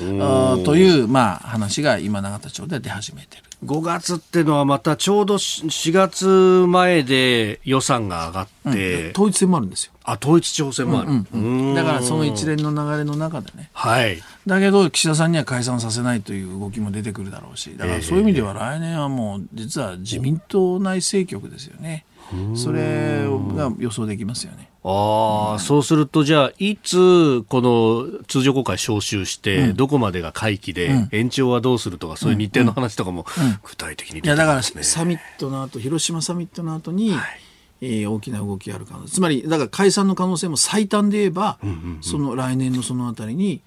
[0.00, 6.26] うん、という、まあ、話が今永田町で出始めてる5月っていうのはまたちょうど4月
[6.68, 9.92] 前で予算が上がって、うん、統一戦もあるんですよ。
[10.04, 11.10] あ、統一調整もある。
[11.10, 13.70] うんうん、だからその一連の流れの中でね。
[13.72, 14.22] はい。
[14.46, 22.04] だけど岸田さんには解散させないという動きも出てくるだろうし、だからそういう意味では来年はもう実は自民党内政局ですよね。
[22.54, 24.70] それが予想できますよね。
[24.84, 33.26] ああ、うん、そうすると、じゃあ、いつ、この通常国会招集して、どこまでが会期で、延長はどうするとか、そういう日程の話とかも、
[33.62, 37.40] 具体的に、ね、いや、だから、サミットの後、広島サミットの後に、はい。
[37.80, 39.14] えー、大きな動きがある可能性。
[39.14, 41.58] つまりだから解散の可能性も最短で言えば、
[42.00, 43.62] その来年のそのあたりに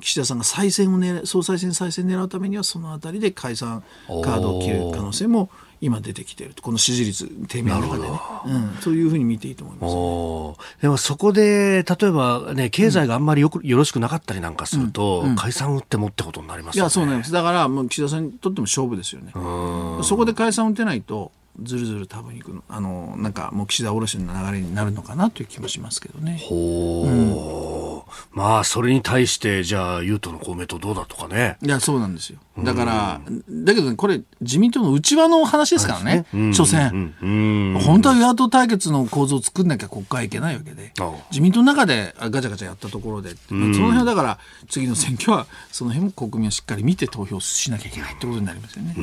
[0.00, 5.50] 岸田さんが再選を狙総裁選再選狙うためにはそのあたりで解散カードを切る可能性も
[5.84, 15.30] 今出てきているこの支持率低迷の中でね、うん、そういうふうに見ていいと思います、ね、でもそこで例えばね経済があんまりよく、よろしくなかったりなんかすると、うん。
[15.30, 17.32] うん、解散打ってもってことになります、ね、いやそうなんです。
[17.32, 19.32] だからもう岸田さんにとっても勝負ですよね。
[20.02, 26.40] そこで解散打てないとずるずる多分いくのあのなんかもう岸田卸の流れになるのかなという気もしますけどね。
[26.42, 31.56] ほう、まあそれに対してじゃあユートの公明党どうだとかね。
[31.62, 32.38] いやそうなんですよ。
[32.58, 36.24] だから、だけど、ね、これ自民党の内輪の話ですからね。
[36.32, 37.12] ね所詮、
[37.80, 40.92] 本当は与野党対決の構造を作んなきゃ国会いけないわけで、
[41.30, 44.38] 自民党の中でガチャガチャやったところで、その辺だから
[44.68, 48.94] 次の選挙はその辺も国民はしっかり見て投票しなきゃいけないってことになりますよね。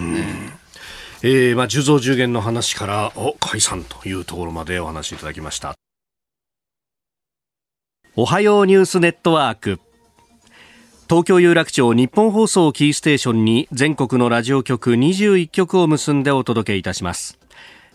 [1.23, 5.75] えー、まあ、10増10減の話からお解散というところまでお話しいただきました。
[8.15, 9.79] おはようニュースネットワーク。
[11.07, 17.37] 東京有楽町日本放送キーステーションに全国のラジオ局21局を結んでお届けいたします。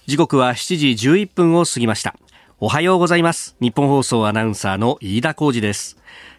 [0.07, 2.15] 時刻は7時11分を過ぎました。
[2.61, 3.57] おはようございます。
[3.61, 5.97] 日本放送アナウンサーの飯田浩二です。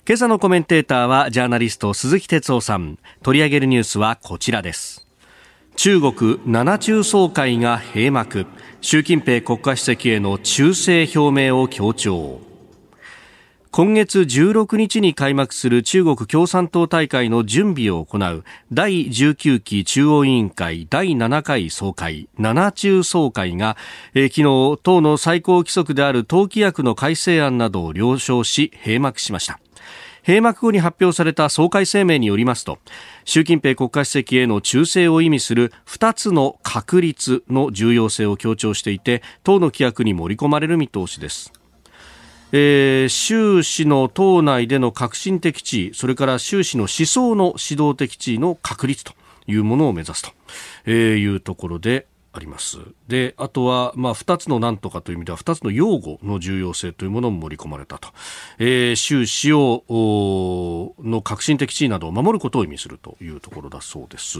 [0.07, 2.97] 今朝のコメンテーターはジャーナリスト鈴木哲夫さん。
[3.23, 5.06] 取り上げるニュースはこちらです。
[5.77, 8.47] 中国七中総会が閉幕。
[8.81, 12.41] 習近平国家主席への忠誠表明を強調。
[13.69, 23.77] 今月16日に開幕する中国共産党大会の準備を行う第19期中央委員会第7回総会七中総会が、
[24.15, 29.59] えー、昨日党の最高規則である党規約の改正案などを了承し閉幕しました。
[30.27, 32.79] 閉幕後に発表された総会声明によりますと
[33.23, 41.53] 習近平国家主席への忠誠を意味する2つの確立の重要性を強調していて党の規約に盛り込まれる見通しです。
[42.51, 49.13] えー、習氏の党内での革新的地位それから習氏の思想の指導的地位の確立と
[49.47, 50.33] いうものを目指す
[50.85, 52.05] というところで
[52.37, 52.77] あります。
[53.07, 58.09] で、あとは、まあ、二つのなんとかという意味では、二つの用語の重要性というものも盛り込まれたと。
[58.59, 64.39] えー、習使用の革新的地位などを守ることを意味するというところだそうです。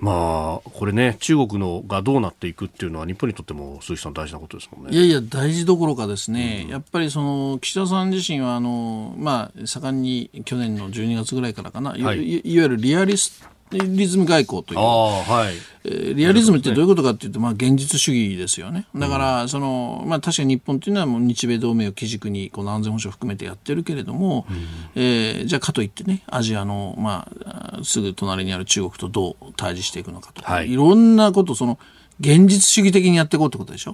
[0.00, 4.92] まあ、これね、中国のがどうなっていくっていうのは、日本にとっても、鈴木さん大事なことですもんね。
[4.92, 15.78] いやいや、大事どころかですね、うん、やっぱりその、岸田さん自身は、あの、まあ、盛んに去年の12月ぐらいからかな、はい、いわゆるリアリストリズム外交という、はい。
[15.84, 18.86] えー、リアリズムってどういうことかというと、まあ、現実主義ですよね。
[18.94, 24.56] だから、そのまあ、確かに日本というのはもう日米同盟を基軸にこの安全保障を含めてやってるけれども、うん、
[24.94, 31.78] えー、じゃあかといってねアジアの、まあ、すぐ隣にある中国とどう対峙していくのかとか、はい、いろんなことその
[32.20, 33.92] 現実主義的にやっていこうってことでしょ。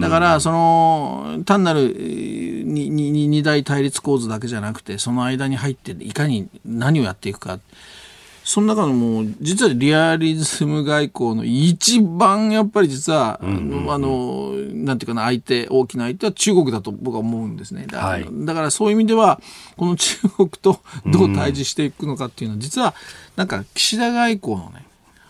[0.00, 1.92] だから、その、単なる
[2.64, 7.58] 二大対立構図だけじゃなくて、その間に入って、いかに何をやっていくか。
[8.50, 17.86] その中のもう、実はリアリズム外交の一番やっぱり実は、あの、なんていうかな、相手、大きな相手は中国だと僕は思うんですね。
[17.86, 19.40] だからはい、だからそういう意味では、
[19.76, 22.92] この中国とどう対峙していくのかっていうのは、実は、
[23.36, 24.84] なんか岸田外交のね、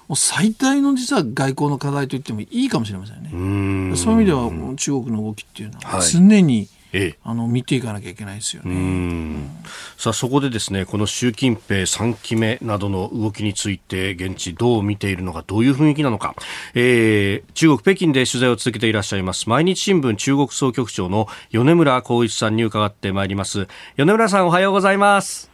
[0.09, 3.97] もう最大の実は外交の課題と言ってもいいかもしれませんね。
[3.99, 9.49] そういう意味では、中国の動きっていうのは常に、はいええ、あの見ていかなきゃいけないですよね。
[9.97, 16.35] さあそこでですねこの習近平3期目などの動きについて現地どう見ているのかどういう雰囲気なのか、
[16.75, 23.69] えー、中国北京で取材を続けていらっしゃいます毎日新聞中国総局長の米村光一さんに伺ってまいります。
[23.97, 25.51] 米村さんおはようございます。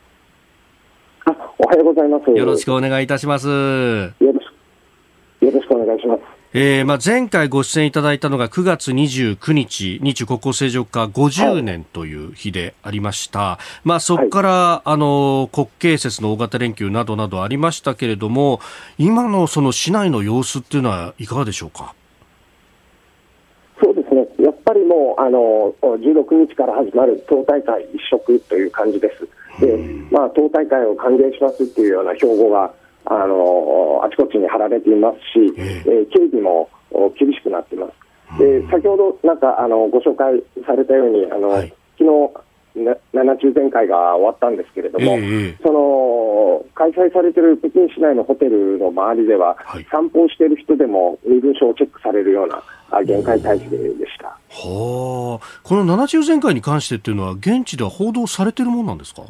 [1.59, 2.31] おはようございます。
[2.31, 3.49] よろしくお願いいたします。
[3.49, 4.57] よろしく
[5.40, 13.38] よろしくお願いしますえーまあ、前回ご出演いただいたのが9月29日、日中国交正常化50年という日でありました。
[13.38, 18.61] はい、まあ、そこから、はい、あの、国慶節の大型連休などなどありましたけれども、
[18.96, 21.94] 今のその市内の様子っていうのはいかがでしょうか？
[23.82, 24.26] そうですね。
[24.38, 29.11] やっぱりもう、あの、16日から始まる党大会一色という感じで
[29.59, 29.61] す。
[29.61, 29.76] で、
[30.11, 32.72] まあ、党大会を歓迎しますっていうような標語が、
[33.07, 36.69] あのあちこちに貼られていますし、えー、警備も
[37.19, 38.38] 厳しくなっています。
[38.38, 52.62] で先ほどなんかあのご紹介されたようにあの、はい、昨日七中全会が終わったんですけれども、えー、その開催されている北京市内のホテルの周りでは、はい、散歩している人でも身分証をチェックされるような
[53.05, 54.29] 限界態勢でした。
[54.29, 59.23] はあ、この七中全会に関してっていうのは現地では報道されてるもんなんですか？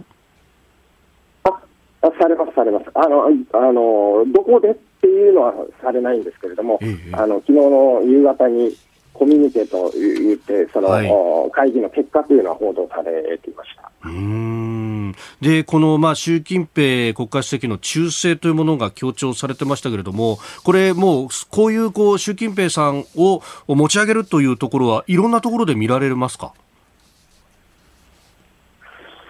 [2.18, 2.86] されます、されます。
[2.94, 8.76] あの、あの、どこでっていうのはされないんですけれども、ええ、あの、昨日の夕方に
[9.12, 13.90] コミュニケと言って、その、はい、会議の結果というのは報道されていました。
[14.04, 26.52] うんで、この、まあ、習近平国家主席の忠誠というものが強調されてましたけれども、これ、もう、こういう、こう、習近平さんを持ち上げるというところは、いろんなところで見られますか？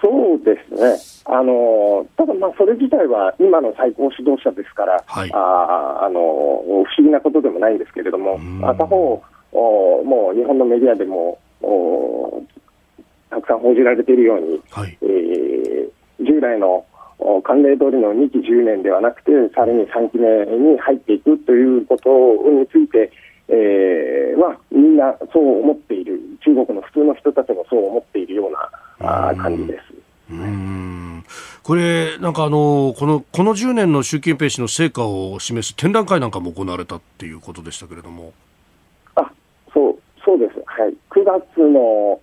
[0.06, 0.96] そうですね。
[1.24, 9.20] あのただ、まあ、それ自体は今の最高指導者ですから、はい、ああの不思議なことでもないんですけれども、他方
[9.52, 12.42] お、もう日本のメディアでもお
[13.30, 16.86] たくさん報じられているように、はい、えー、従来の
[17.18, 22.10] 慣例通りの2期10年ではなくて、さらに3期目に入っていくということ
[22.50, 23.10] について、
[23.48, 28.52] えー、はみんなそう思っている、中国の普通の人たちもそう思っているよう
[29.04, 29.82] なあ感じです。
[30.30, 31.24] うん。
[31.62, 38.32] これ、なんかあのこのこの10年の習近平氏の成果を示す展覧会なんかも行われたっていうことでしたけれども。
[39.14, 39.30] あ
[39.72, 42.20] そうそうです、はい、9月の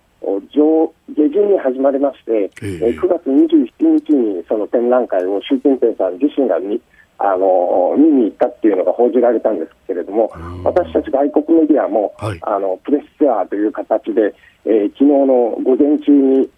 [0.54, 6.80] 上下旬に始まりまして、えー、9月27日にその展覧会を習近平さん自身が見
[7.18, 10.32] あの見に行ったっていうのが報じられたんですけれども、
[10.64, 16.50] 私たち外国メディアも、はい、あのプレスツアーという形で、えー、昨日の午前中に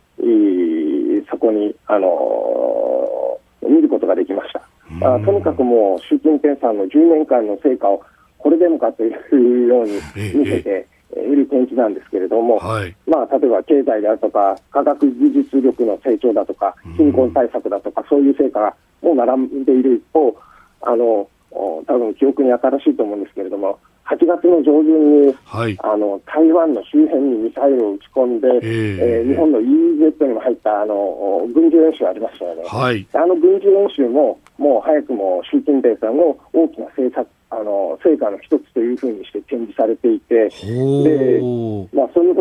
[1.30, 4.62] そこに、あのー、見ることができました。
[5.02, 8.02] あとにかくもう習近平さんの10年間の成果を
[8.38, 9.94] これでもかというように
[10.38, 20.36] 見せている展示なんですけれども、はい、まあ、例えば経済であるとか、科学技術力の成長だとか、貧困対策だとか、そういう成果がもう並んでいる一方、
[20.82, 41.40] あの多分記憶に新しいと思うんですけれども、8月の上旬に、はい、あの台湾の周辺にミサイルを撃ち込んで、えー、えー、日本の EEZ にも入ったあの軍事演習ありましたよね、はい、あの軍事演習も、もう早くも習近平さんの大きな政策あの成果の一つというふうにして展示されていて、で
[41.92, 42.34] まあ、その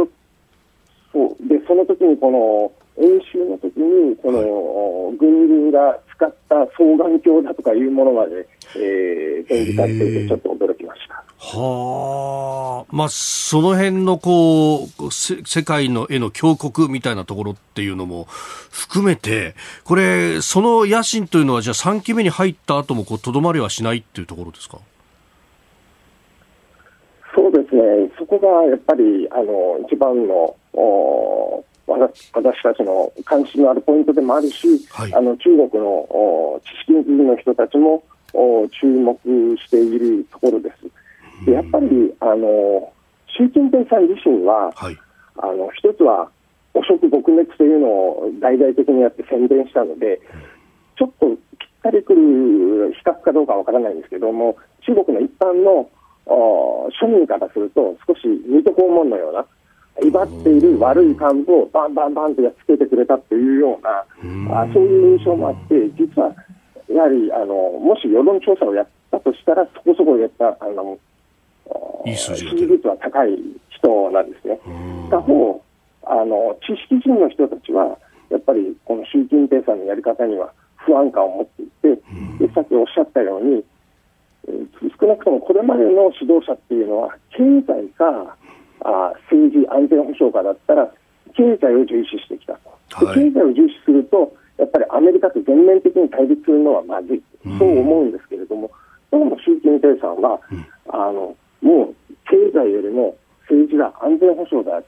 [1.13, 11.15] そうでその時にこの演習の時にこの、はい、軍人が使った双眼鏡だとかいうものまで、えー、展示されていて、ちょっと驚きました。
[11.38, 18.26] はあ、まあ、その辺のこう、世界の絵の峡谷みたいなところっていうのも
[18.72, 24.79] 含めて、これ、その野心というのは、じゃあ3期目に入った後もとどまりはしないっていうところですか？
[27.36, 38.02] そうですね、そこがやっぱりあの一番のお私私たちの関心のあるポイントでもあるし、はい、あの中国のお知識人の人たちも
[38.33, 39.17] お注目
[39.58, 41.46] しているところです。
[41.46, 41.88] でやっぱり
[42.21, 42.92] あの
[43.38, 44.98] 習近平さん自身は、はい、
[45.38, 46.29] あの一つは
[46.73, 50.21] 汚職撲滅というのを大々的にやって宣伝したので、
[50.98, 51.38] ちょっとぴっ
[51.83, 55.90] たりくる比較かどうかわからないんですけども、中国の一般の
[56.26, 59.46] 庶民からすると、少し水戸黄門のような、
[60.04, 66.36] 威張っている悪い幹部をバンバンバンとやっつけてくれたというような、あそういう印象もあって、実は
[66.90, 70.98] やはりあのもし世論調査をやったとしたら、そこそこやったあの
[72.06, 73.30] いい数字率は高い
[73.69, 74.60] 人なんですね。
[75.10, 75.62] 他方
[76.04, 77.98] あの、知識人の人たちは、
[78.30, 82.02] やっぱりこの習近平さんのやり方には不安感を持っていて、
[82.40, 83.63] でさっきおっしゃったように、
[85.00, 88.37] 少なくともこれまでの指導者っていうのは、経済か
[88.81, 90.89] あ政治、安全保障かだったら、
[91.33, 92.54] 経済を重視してきた
[92.89, 97.23] と、経済を重視すると、やっぱりアメリカと全面的に対立するのはまずい、
[97.60, 98.71] そう思うんですけれども、
[99.12, 100.39] どうも習近平さんは、
[100.89, 101.96] あのもう
[102.29, 103.17] 経済よりも
[103.50, 104.81] 政治だ、安全保障だ、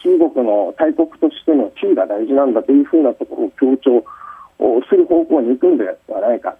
[0.00, 4.04] 中国の大国としての地位が大事なんだというふうなところを強調
[4.88, 6.56] する方向に行くんではないか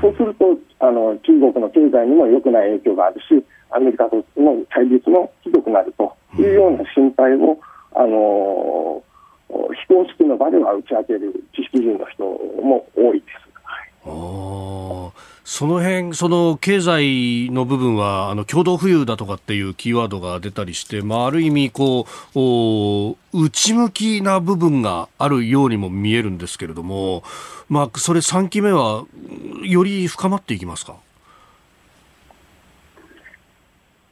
[0.00, 7.58] そうするとあの中国の経済にも良くない影響があるしアメリカとの対立もひどくなるというような心配を、
[7.94, 9.02] あの
[9.48, 12.24] 非公式の場では打ち明ける知識人の人
[12.62, 13.42] も多いです。
[13.64, 27.22] はいその辺、その経済の部分は、あの、共同富裕だとかっていうキーワードが出たりして、まあ、ある意味、こう、内向きな部分があるようにも見えるんですけれども、
[27.68, 29.04] まあ、それ3期目は、
[29.62, 30.96] より深まっていきますか？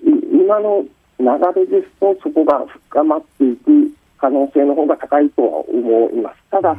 [0.05, 0.84] 今の
[1.18, 1.24] 流
[1.57, 6.36] れですと、そこが深まっていく可能性の方が高いとは思います。
[6.51, 6.76] ただ、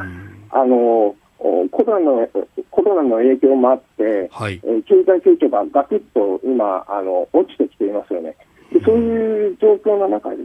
[0.52, 2.30] あの、コロナの
[2.70, 8.36] コロナの影響もあって、はい、え経済成長がガクッと今あの、落ちてきていますよね。
[8.72, 10.38] でそういう状況の中で、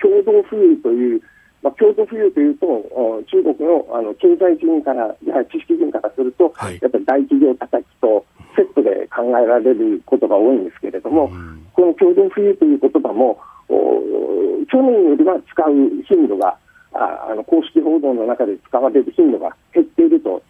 [0.00, 1.20] 共同富裕という、
[1.62, 2.66] まあ、共同富裕というと、
[3.30, 8.24] 中国のあの経済人から、や知識人からすると、はい、やっぱり大企業叩きと
[8.56, 11.30] セットで考えられることが多いんですけれども、
[11.72, 16.56] この共同富裕という言葉も、去年よりは使う頻度が
[16.94, 20.42] ああの公式報道の中で使われる頻度が減っていると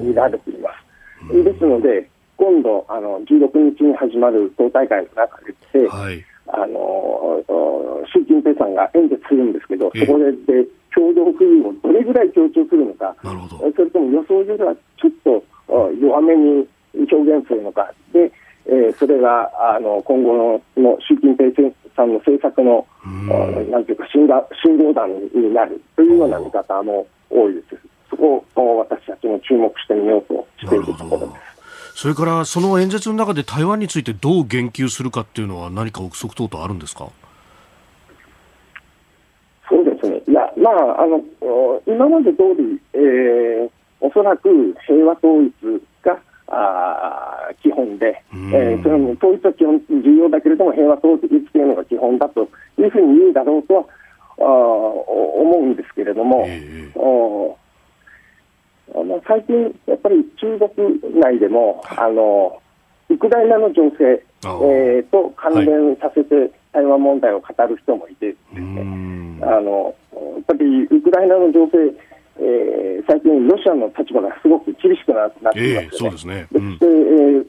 [0.00, 1.44] 見られています。
[1.44, 5.38] ですので、今度あの16日に始まる党大会の中
[5.72, 7.42] で、はい、あの
[8.14, 15.44] 習近平さんが演説するんですけど、そこで共同富裕をどれぐらい強調するのか、それとも予想よりはちょっと
[16.00, 17.47] 弱めに表現
[18.78, 21.50] えー、それがあの今後のの習近平
[21.96, 22.86] さんの政策の、
[23.70, 24.28] なんていうか信
[24.62, 27.66] 信号弾になるというような見方も多いです。
[28.08, 31.26] そこを私たちも注目してみようとしているところで
[31.94, 32.02] す。
[32.02, 37.08] それからその演説の中で台湾についてどう言及するかっていうのは何か憶測等々あるんですか？
[39.68, 40.22] そうですね。
[40.28, 41.20] いや、まあ、あの、
[41.86, 43.70] 今まで通り、えー、
[44.00, 44.48] おそらく
[44.86, 45.78] 平和統一が
[46.50, 53.84] あ基本で、えー、それも統一は基本重要だけれども平和統一というのが基本だというふうに言うだろうとは
[54.40, 57.54] あ思うんですけれども、えー、
[58.94, 62.60] あの最近、やっぱり中国内でも、あの
[63.08, 71.92] ウクライナの情勢、えー、と関連させて台湾問題を語る人もいてですね、あのやっぱりウクライナの情勢
[72.40, 75.70] えー、最近、ロシアの立場がすごく厳しくなっていますよね。
[75.70, 77.42] えー、そうですね、うん、で、えー、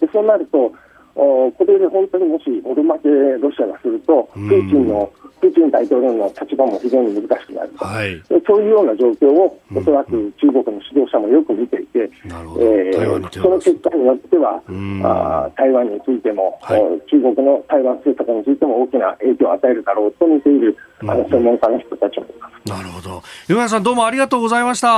[0.00, 0.72] でそうなると、お
[1.16, 3.08] これで本当にもしボル負け
[3.40, 5.10] ロシアがすると、プーチンの、
[5.40, 14.62] プーチン大統領の立場も非常に難しくなると、はい、そういうような状況を、おそらく中国の指導者もよく見ていて、えー、その結果によっては、
[15.04, 22.68] あ台湾についても、はい、中国の台湾政策についても大きな影響を与えるだろうと見ている、あの専門家の人たちもいます。
[22.68, 23.22] なるほど。
[23.48, 24.88] 岩谷さん、どうもありがとうございました。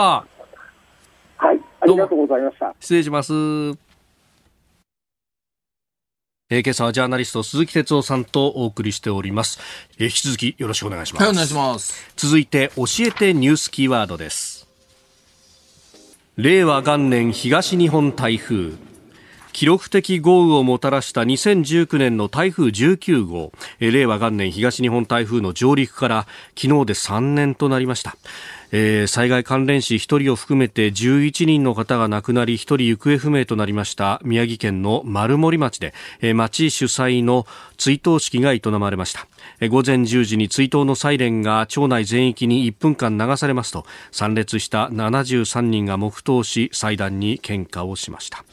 [1.37, 2.75] はい、ありがとうございました。
[2.81, 3.88] 失礼します。
[6.51, 9.61] えー、今朝はジャーナリスト鈴木哲夫さんとお送りしております、
[9.99, 12.11] えー、引き続きよろしくお願いします、はい、お願いします。
[12.17, 14.67] 続いて教えてニュースキーワードです。
[16.37, 18.71] 令和元年東日本台風。
[18.71, 18.88] 昨
[19.59, 23.51] 記録的豪雨をもたらした2019年の台風19号。
[23.81, 28.17] 令和元年東日本台風の上陸から昨日で3年となりました。
[28.71, 37.45] えー、災害関連死1人を含めて11人の方が亡くなり1人行方不明となりました宮城県の丸森町で、えー、町主催の
[37.79, 39.27] 追悼式が営まれました、
[39.67, 48.45] 午前10時に追悼のサイレンが町内全域に1分間流されますと参列した73人が黙祷し祭壇に献花をしました。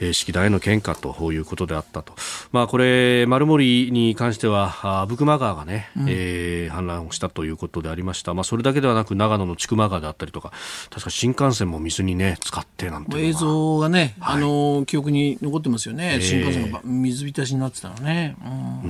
[0.00, 2.14] えー、式壇への献花ということであったと、
[2.52, 10.52] まあ、これ、丸森に関しては、阿武隈川がね、うん、えー、氾濫をしたということでありました、まあ、それだけではなく、長野の千曲川であったりとか、
[10.90, 18.36] 確か新幹線も水にね、使ってなんて映像がね、はい、あの記憶に残ってますよね、えー、新幹線が水浸しになってたのね。
[18.44, 18.86] うん、う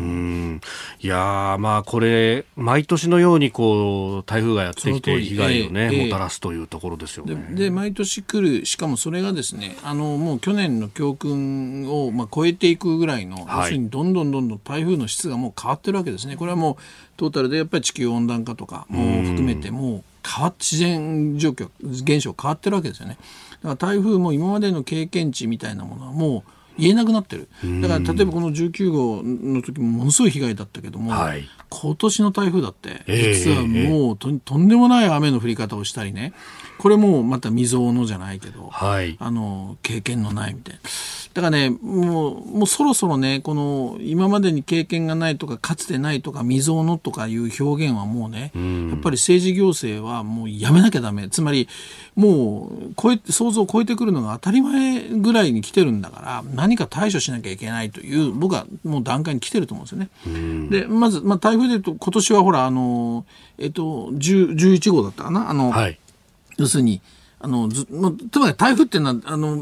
[0.55, 0.61] ん。
[1.01, 7.35] いやまあ、これ、毎年のようにこう台風がやってきて、被害をね、えー、もたらすというところですよね。
[7.51, 16.37] でで毎年来る、しかもそれがですね、あのもう去年の教訓を、まあ、超えていくぐらいの、要するにどんどんどんどん台風の質がもう変わってるわけですね。
[16.37, 16.77] これはもう
[17.17, 23.17] トータルでやっぱり地球温暖化とかも含めてもう変わ自然状況現象変わってるわけですよね。
[23.63, 27.49] だから台風も今までの経験値みたいなものはもう言えなくなってる。
[27.81, 36.33] だから例えばこの19号の時もものすごい被害だったけども、はい、今年の台風だって実はもうと,、とんでもない雨の降り方をしたりね
[36.79, 40.81] これもまた未曾有のじゃないけど、はい、あの経験のないみたいな。
[41.35, 51.29] だからね、もう、もうそろそろね、この、今までに経験がないとか、かつてないとか、未曾有のとかいう表現はもうね、うん、やっぱり政治行政はもうやめなきゃダメ。
[51.29, 51.69] つまり、
[52.17, 60.09] もう、超え、想像を超えてくるのが当たり前ぐらいに来てるんだから、何か対処しなきゃいけないという、僕はもう段階に来てると思うんですよね。
[60.27, 63.25] うん、で、まず、まあ、台風で言うと、今年はほら、あの、
[63.59, 65.51] えっと、11号だったかな？
[65.51, 65.99] あの、はい、
[66.59, 67.01] 要するに、
[67.41, 69.57] あの、ず、ま、つまり台風っていうのは、あの、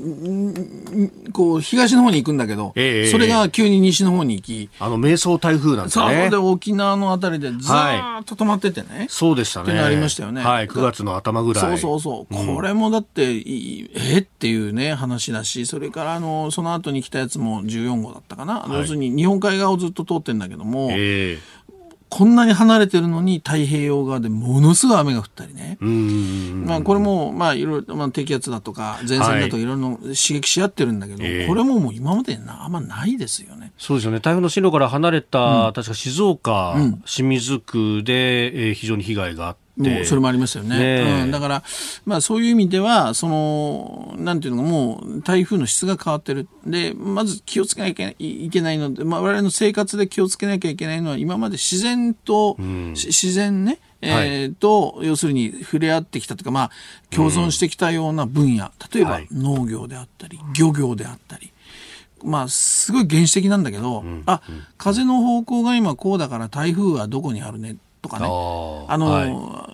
[1.33, 6.31] こう、東の方に行くんだけど、えー、それが急に西の方に行き、あの、迷走台風なんですね。
[6.31, 8.89] で、沖縄のあたりでずーっと止まっててね。
[8.91, 9.73] はい、そうでしたね。
[9.73, 10.43] ってありましたよね。
[10.43, 11.65] はい、9月の頭ぐらい。
[11.65, 12.35] そうそうそう。
[12.35, 13.43] うん、これもだって、
[13.95, 18.61] えっていうね、話だし、それから、あの、その後に来たやつも14号だったかな。
[18.61, 21.56] はい、要するに、日本海側をずっと通ってんだけども、えー
[22.09, 25.77] こんなに離れてるのに太平洋側でものすごい雨が降ったりね。
[25.81, 33.73] まあこれもまあいろいろ、まあ、低気圧だとか前線だとかいろいろ刺激し合ってるんだけど、はい、これももう今まであんまないですよね。
[33.79, 34.21] そうですよね。
[34.21, 39.66] 台風の進路から離れた、うん、確か静岡、うん、清水区で、えー、非常に被害があって。
[39.77, 40.79] もうそれもありますよね。
[40.79, 41.63] ねうん、だから、
[42.07, 46.49] まあそういう意味では、その、なんていうのか、もう台風の質が変わってる。
[46.67, 56.71] で、まず気をつけなきゃいけないので、まあ我々の生活で気をつけなきゃいけないのは、今まで自然と、うん、自然ね、えー、と、要するに触れ合ってきたというか、まあ、
[57.11, 61.53] 共存してきたような分野、例えば農業であったり、漁業であったり、
[62.23, 64.43] まあ、すごい原始的なんだけど、うん、あ、
[64.79, 68.27] 風の方向が今こうだから台風はどこにあるねとかね。
[68.27, 69.27] あの、は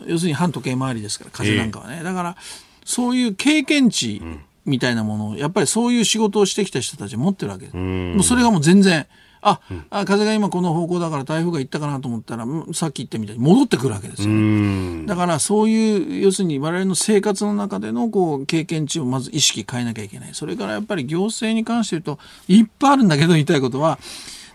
[0.06, 2.36] い、要するに反時計回りですから風なんかはね、えー、だから
[2.84, 4.22] そういう経験値
[4.64, 7.66] みたいなものをやっぱりそういう仕事をしてきた人たち持ってるわけ。
[7.66, 9.06] ですもうそれがもう全然
[9.42, 20.30] あ、うん、あ風が今この方向だから台風が行ったかなと思ったらさっき言ったみたいに戻ってくるわけですよ、ね、だからそういう要するに我々の生活の中でのこう経験値をまず意識変えなきゃいけない。
[20.32, 23.98] それからやっぱり行政に関して言うといっぱいあるんだけど言いたいことは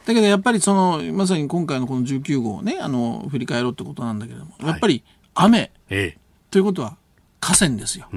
[0.07, 5.03] だけどやっぱりそのまさに今回のこの19号をねあの振り返ろうってことなんだけどもやっぱり
[5.35, 6.17] 雨、はい、
[6.49, 6.95] ということは
[7.41, 8.07] 河川ですよ。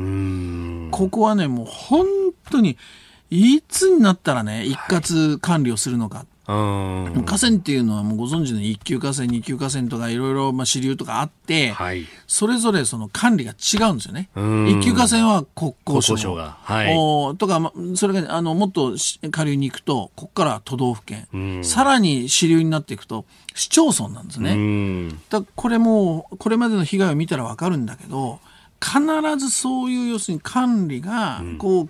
[0.93, 2.07] ここはねもう本
[2.49, 2.79] 当に
[3.29, 14.31] いつになったらね一括管理をするのか、河川っていうのはもうご存知の一級河川二級河川とかいろいろまあ支流とかあって、はい、それぞれその管理が違うんですよね。
[14.35, 25.11] 一級河川は国交省が、はい、おとか、ま、それがあのもっと下流に行くとここから都道府県、さらに支流になっていくと市町村なんですね。
[25.29, 28.41] だこれもこれまでの被害を見たら分かるんだけど
[28.83, 29.03] 必
[29.39, 31.89] ずそういう要するに管理がこう、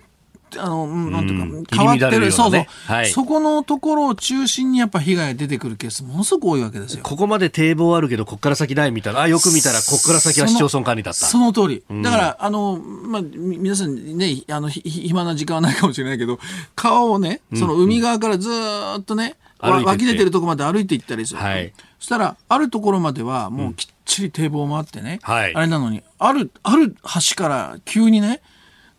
[0.58, 2.26] あの、なんていうか、変わってる。
[2.26, 7.02] ね、そうそう、はい、そこのところを中心にやっぱ被害が出てくるケース、ものすごく多いわけですよ。
[7.02, 9.20] ここまで堤防あるけど、ここから先ないみたいな。
[9.20, 11.26] あ、よく見たら、ここから先は市町村管理だった。
[11.26, 11.84] その通り。
[12.02, 16.38] だから、あの、まあ、皆さんね、あの、 暇な時間はないかもしれないけど、
[16.74, 18.50] 川をね、その海側からず
[18.98, 21.40] っとね、うん、湧き出てるところまで歩いていったりする。
[21.40, 21.72] はい。
[21.98, 28.40] そしたら、あるところまでは、もうきっちり堤防もあってね、はい、あれなのに、ある、ある橋から急にね、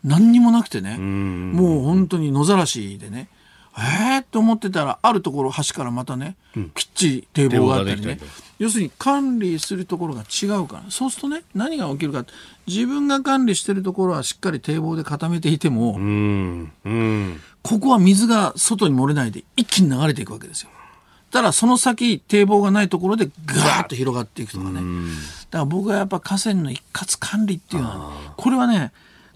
[0.03, 3.29] 何にもなくてね、もう本当に野ざらしでね、
[3.77, 4.21] えー？
[4.21, 6.35] って思ってたらあるところ端からまたね、
[6.75, 8.19] きっちり堤防があったりね。
[8.59, 10.83] 要するに管理するところが違うから。
[10.89, 12.25] そうするとね何が起きるか。
[12.67, 15.93] 自分が管理してるところはしっかり堤防で固めていても。
[17.63, 20.69] ここは水が外に漏れないで一気に流れていくわけですよ。
[21.31, 24.73] ただその先堤防がないところでガーッと広がっていくとかね。
[24.75, 28.91] だから僕はやっぱ河川の一括管理っていうのは、これはね、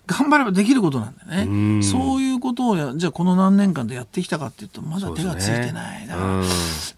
[0.07, 1.83] 頑張ればできることなんだよね。
[1.83, 6.07] そういうことをや、じゃあこの何年間でやってきたかっていうと、まだ手がついてない。
[6.07, 6.27] だから、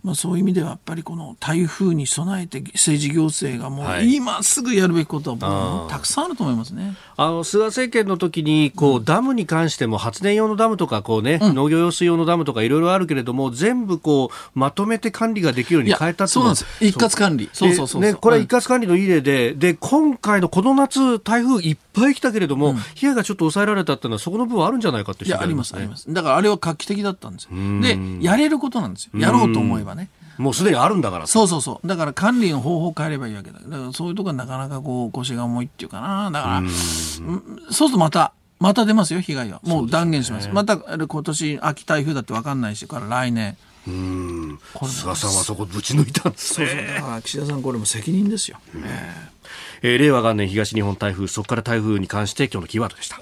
[0.04, 6.96] まあそういう意味ではやっぱりこの台風に備えて政治行政がもうはい今すぐやるべきことはたくさんあると思いますね。
[7.16, 16.86] あの菅政権の時にこう、ダムに関しても発電用のダムとかこう、ね農業用水用のダムとかいろいろあるけれども全部こうまとめて管理ができるように変えたっていのはそうなんです。
[16.86, 17.50] 一括管理。
[17.54, 18.02] そうそうそうそう。
[18.02, 26.12] でね、これはうん一括管理のいい例で、で、今回のこの夏、台風いっぱい来たけれども、被害がちょっと抑えられたっていうのは、そこの部分あるんじゃないかっていや、あります、あります。
[26.12, 27.50] だからあれは画期的だったんですよ。
[27.82, 29.20] で、やれることなんですよ。
[29.20, 30.10] やろうと思えばね。
[30.38, 31.28] もうすでにあるんだから。
[31.28, 31.88] そうそうそう。
[31.88, 33.60] だから管理の方法を変えればいいわけだ。
[33.60, 36.32] だからそういうとこはなかなかこう腰が重いっていうかな。
[36.32, 39.62] だから、うんそうするとまた、また出ますよ、被害は。
[39.64, 40.50] もう断言します。
[40.50, 43.58] また、あれ今年秋台風だって分かんないし、から来年。
[43.88, 44.60] うん。
[44.88, 47.02] 菅さんはそこぶち抜いたんですそうね。
[47.24, 48.60] 岸田さんこれも責任ですよ。
[48.76, 49.34] え
[49.82, 53.22] えー令和元年東日本台風、そこから台風に関して今日のキーワードでした。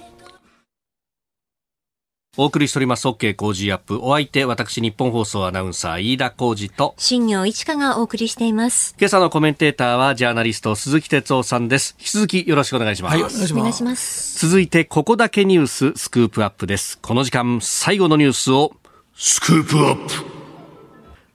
[2.37, 3.99] お送りしております OK 工事アップ。
[4.01, 8.93] お相手、私、日本放送アナウンサー、飯田浩二と、新業一華がお送りしています。
[8.99, 11.95] 今朝のコメンテーターはジャーナリスト鈴木哲夫さんです。
[11.97, 13.13] 引き続きよろしくお願いします。
[13.13, 13.53] はい、お願いします。
[13.53, 14.45] お願いします。
[14.45, 16.99] 続いて、ここだけニューススクープアップです。
[17.01, 18.73] この時間、最後のニュースを、
[19.15, 19.95] スクープアッ
[20.29, 20.34] プ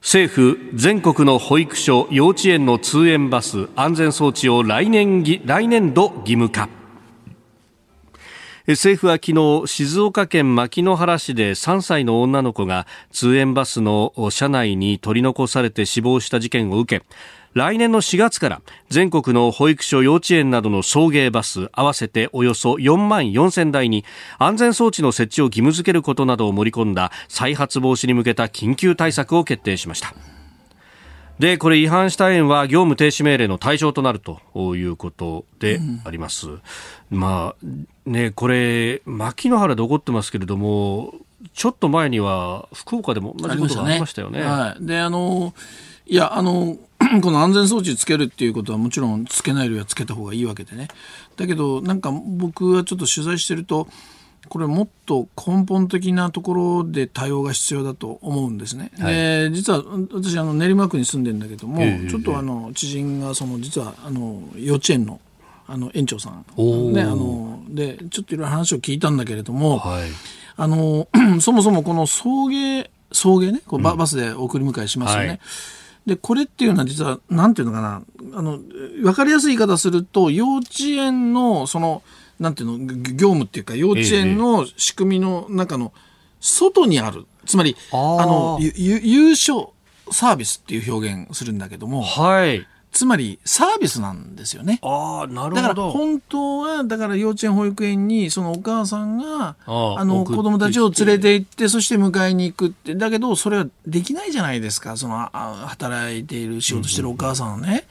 [0.01, 6.69] 政府、全国の保育所、幼稚園の通園バス、安全装置を来年、来年度義務化。
[8.67, 17.05] 政府は昨日静岡県牧之原市で3歳の女の子が通園バスの車内に取り残されて死亡した事件を受け
[17.53, 24.05] 来年の4月から全国の保育所幼稚園などの送迎バス合わせておよそ4万4000台に
[24.39, 30.13] 安全装置の設置を義務付けることなどを盛り込んだ再発防止に向けた緊急対策を決定しました
[31.41, 34.39] で、これ違反した園は業務停止命令の対象となると
[34.75, 36.47] いうことであります。
[37.09, 37.65] まあ、
[38.05, 41.15] ね、これ、牧之原で起こってますけれども、
[41.55, 44.43] ちょっと前には福岡でも同じことがありましたよね。
[44.43, 44.85] はい。
[44.85, 45.55] で、あの、
[46.05, 46.77] いや、あの、
[47.19, 50.87] この安全装置つけるっていうことはもちろんつけないよりはつけた方がいいわけでね。
[51.35, 53.87] だけど、なんか僕はちょっと取材してると、
[54.49, 58.91] これもっと根本的なところで対応が必要だと思うんですね。
[58.97, 59.83] で、実は
[60.13, 65.19] 私あの練馬区に住んでるんだけども、ええちょっとあの知人がその実はあの幼稚園の
[65.67, 66.45] あの園長さん
[66.91, 70.09] ねあのでちょっといろいろ話を聞いたんだけれども、はい。
[70.57, 71.07] あの
[71.39, 75.27] そもそもこの送迎送迎ねこうババスで送り迎えしますよね。
[75.27, 75.39] はい
[76.05, 82.01] でこれっていうのは実はなんていうのかなあの分かりやすい言い方すると幼稚園のその
[82.39, 85.93] なんていうのぎ業務っていうか幼稚園の仕組みの中の
[86.39, 87.25] 外にある。
[87.45, 89.67] つまりあの優勝
[90.11, 92.65] サービスっていう表現するんだけどもはい。
[92.91, 94.79] つまりサービスなんですよね。
[94.81, 95.91] ああ、なるだからほど。
[95.91, 105.29] 本当はだから幼稚園保育園にそのお母さんがあああの子供たちを連れて行ってそして迎えに行くってだけどそれはできないじゃないですかそのあ
[105.69, 107.85] 働いている仕事してるお母さんはね。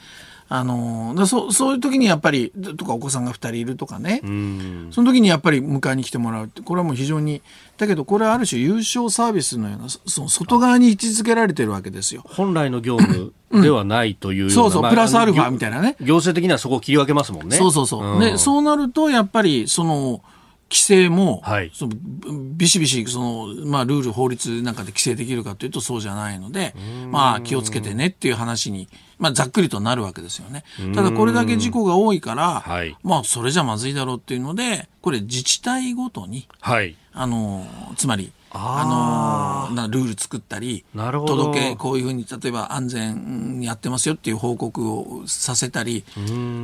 [0.53, 4.89] あのだそそういう時にやっぱりとかお子さんが2人いるとかね、うん。
[4.91, 7.41] その時にやっぱり迎えに来てもらうってこれはもう非常に
[7.79, 12.25] だけどこれはある種優勝サービスのようなそその外側に位置づけられてるわけですよ。
[12.27, 14.55] 本来の業務ではないというような。
[14.55, 17.57] そうそうまあプラスアルファみたいなね行政的にはそこを切り分けますもんね。
[17.57, 18.17] そうそうそう。
[18.17, 20.23] んで、そうなると、やっぱり、その、
[20.71, 21.93] 規制も、はいその
[22.55, 26.75] ビシビシ、その、まあ、ルール、法律なんかで規制できるかというと、そうじゃないので、
[27.11, 28.89] まあ、気をつけてねっていう話に、
[29.21, 30.65] まあ、ざっくりとなるわけですよね。
[30.95, 36.97] ただ、これだけ事故が多いから、はいまあ、それじゃまずいだろうっていうので、これ、自治体ごとに、はい。
[37.13, 37.67] あの、
[37.97, 46.05] つまり、ああの、なルール作ったり、なるほど届け、こういうふうに、例えば安全にやってますよっていう報告をさせたり、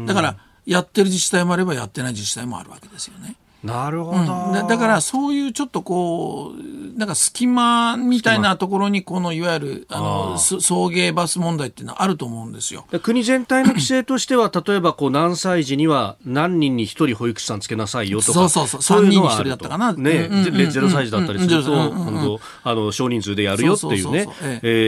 [0.06, 3.36] だから、やってる自治体もあればやってない自治体もあるわけですよね。
[3.66, 4.18] なるほど。
[4.18, 12.86] うん、だだからそういうちょっとこうなんか隙間みたいなところにこのいわゆるあのそ送迎バス問題っていうのはあると思うんですよ。
[12.90, 19.06] で国全体の規制としては、例えばこう何歳児には何人に1人保育士さんつけなさいよとか、そうそうそう。
[19.06, 19.94] いのはある三人に一人だったかな。
[19.94, 24.28] とね、うんゼロ歳児だったりすると、うんあの少人数でやるよっていうね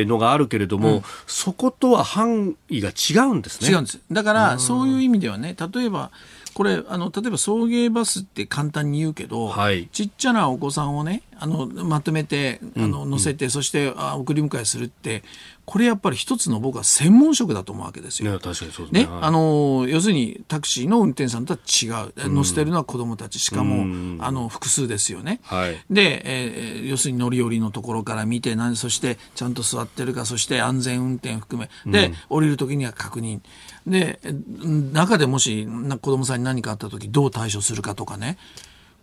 [0.04, 3.70] のがあるけれども、そことは範囲が違うんですね。
[3.70, 4.00] 違うんです。
[4.10, 6.10] だからそういう意味ではね例えば
[6.58, 9.86] これあの例えば送迎バスって簡単に言うけど、はい。
[9.92, 15.22] ちっちゃなお子さんをねあのまとめてあの乗せて、そしてあ送り迎えするって
[15.68, 18.32] これやっぱり一つの僕は専門職だと思うわけですよ。
[18.32, 19.02] ね、確かにそうですね。
[19.02, 21.88] ね、あの要するにタクシーの運転手さんとは違
[22.26, 23.38] う、乗せてるのは子供たち。
[23.38, 25.40] しかも、あの複数ですよね。
[25.42, 25.76] はい。
[25.90, 33.40] で、えー要するに乗り降りのところから見て何そしてちゃんと座ってるかそして安全運転含めで、降りる時には確認。
[33.86, 38.38] でうん中でもしな子供さんに何かあった時どう対処するかとかね。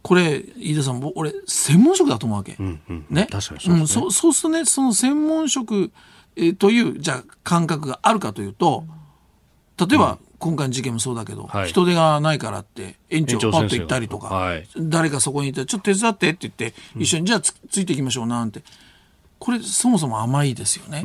[0.02, 2.56] これ飯田さん僕俺専門職だと思うわけ、
[3.12, 3.28] ね。
[3.30, 3.84] 確かにそうですね。
[3.84, 5.92] んそうそうするとねその専門職、
[6.36, 8.86] えーというじゃあ感覚があるかというと
[9.78, 11.70] 例えば、今回の事件もそうだけど、はい。
[11.70, 14.68] 人手がないからって園長パッと行ったりとか、はい。
[14.78, 18.62] 誰かそこにいてちょっと手伝ってって言って一緒に、じゃあつついていきましょうなんて。
[19.38, 21.04] これそもそも甘いですよね。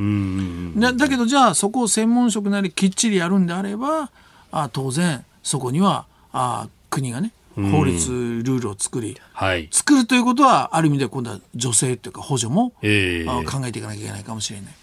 [0.77, 4.11] だだけどじゃあそこを専門職なりきっちりやるんであれば
[4.53, 9.69] あ当然そこにはあ国がね法律ルールを作り、はい。
[9.73, 13.29] 作るということはある意味で今度は女性というか補助も、ええ。
[13.29, 14.75] あ考えていかなきゃいけないかもしれない。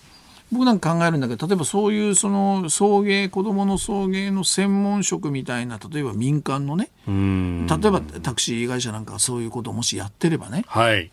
[0.51, 7.67] 僕なんか考えるんだけど例えばそういうその送迎子どもの送迎の専門職みたいな例えば民間のねうん。
[7.67, 11.11] 例えばタクシー会社なんかがそういうことをもしやってればねはい。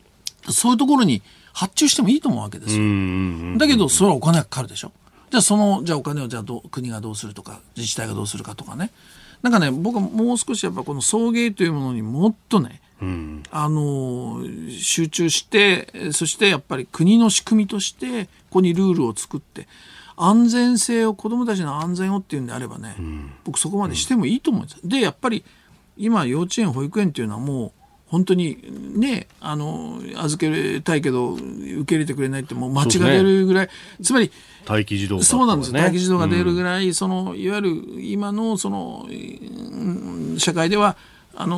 [0.49, 1.23] そういうところに
[1.53, 2.83] 発注してもいいと思うわけですうよ。
[2.85, 3.59] ん。
[3.59, 4.93] だけどそれはお金がかかるでしょ。
[5.31, 8.93] じゃあそのじゃあお金をじゃあ国がどうするとか自治体がどうするかとかね
[9.43, 13.43] なんかね僕はもう少しやっぱこの送迎というものにもっとねうん。
[13.51, 19.69] あの集中してえそしてやっぱり国の仕組みとしてここにルールを作って
[20.17, 22.97] 安全性を子どもたちの安全をっていうんであればね、
[23.45, 24.81] 僕そこまでしてもいいと思うんです。
[24.85, 25.45] でやっぱり
[25.97, 27.73] 今幼稚園保育園っていうのはもう
[28.07, 28.59] 本当に
[28.99, 33.69] ねあの預けたいけど受け入れてくれないってもう間違えるぐらい、
[34.03, 34.31] つまり
[34.69, 35.75] 待機児童、そうなんです。
[35.75, 40.97] よ、待機児童が出るうんぐらい、そのいわゆる今のその、うん社会では
[41.37, 41.57] あの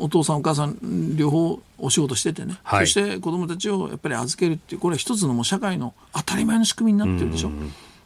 [0.00, 2.86] お父さん、お母さん両方お仕事しててね、はい。
[2.86, 7.50] そして子どもたちをやっぱり預けるっていう、これは一つのもう社会の当たり前の仕組みになってるでしょ。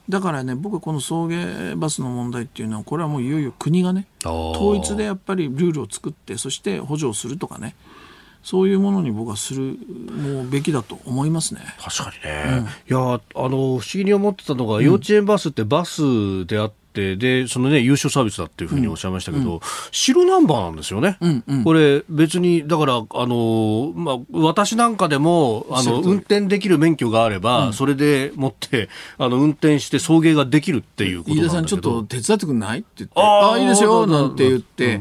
[0.09, 7.75] だからね、僕はこの送迎バスの問題っていうのは、これはもういよいよ国がね、統一でやっぱりルールを作って、そして補助をするとかね、
[8.43, 9.79] そういうものに僕はする
[10.11, 11.61] もうべきだと思いますね。
[11.81, 21.65] 確かにね、いやあの不思議に思ってたのが、幼稚園バスってバスであってでそのね優勝サービスだっていうふうにおっしゃいましたけど、白ナンバーなんですよね、んうん。
[21.65, 28.89] これ別にだからあの、まあ、私なんかでもあの運転できる免許があれば、それでもって
[29.19, 31.49] あの運転して送迎ができるっていうことなんだけど。
[31.49, 32.81] 飯田さんちょっと手伝ってくんない？
[32.81, 35.01] って言って、あーああ、いいですよ、ななんて言って、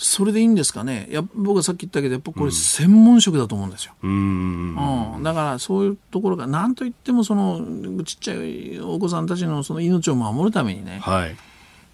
[0.00, 1.08] それでいいんですかね？
[1.10, 3.94] いや、僕はさっき言ったけど、やっぱこれ専門職だと思うんですよ。
[4.00, 4.76] うん
[5.16, 11.00] うん、だからそういうところが何と言ってもそのちっちゃいお子さんたちのその命を守るためにね。
[11.02, 11.36] はい、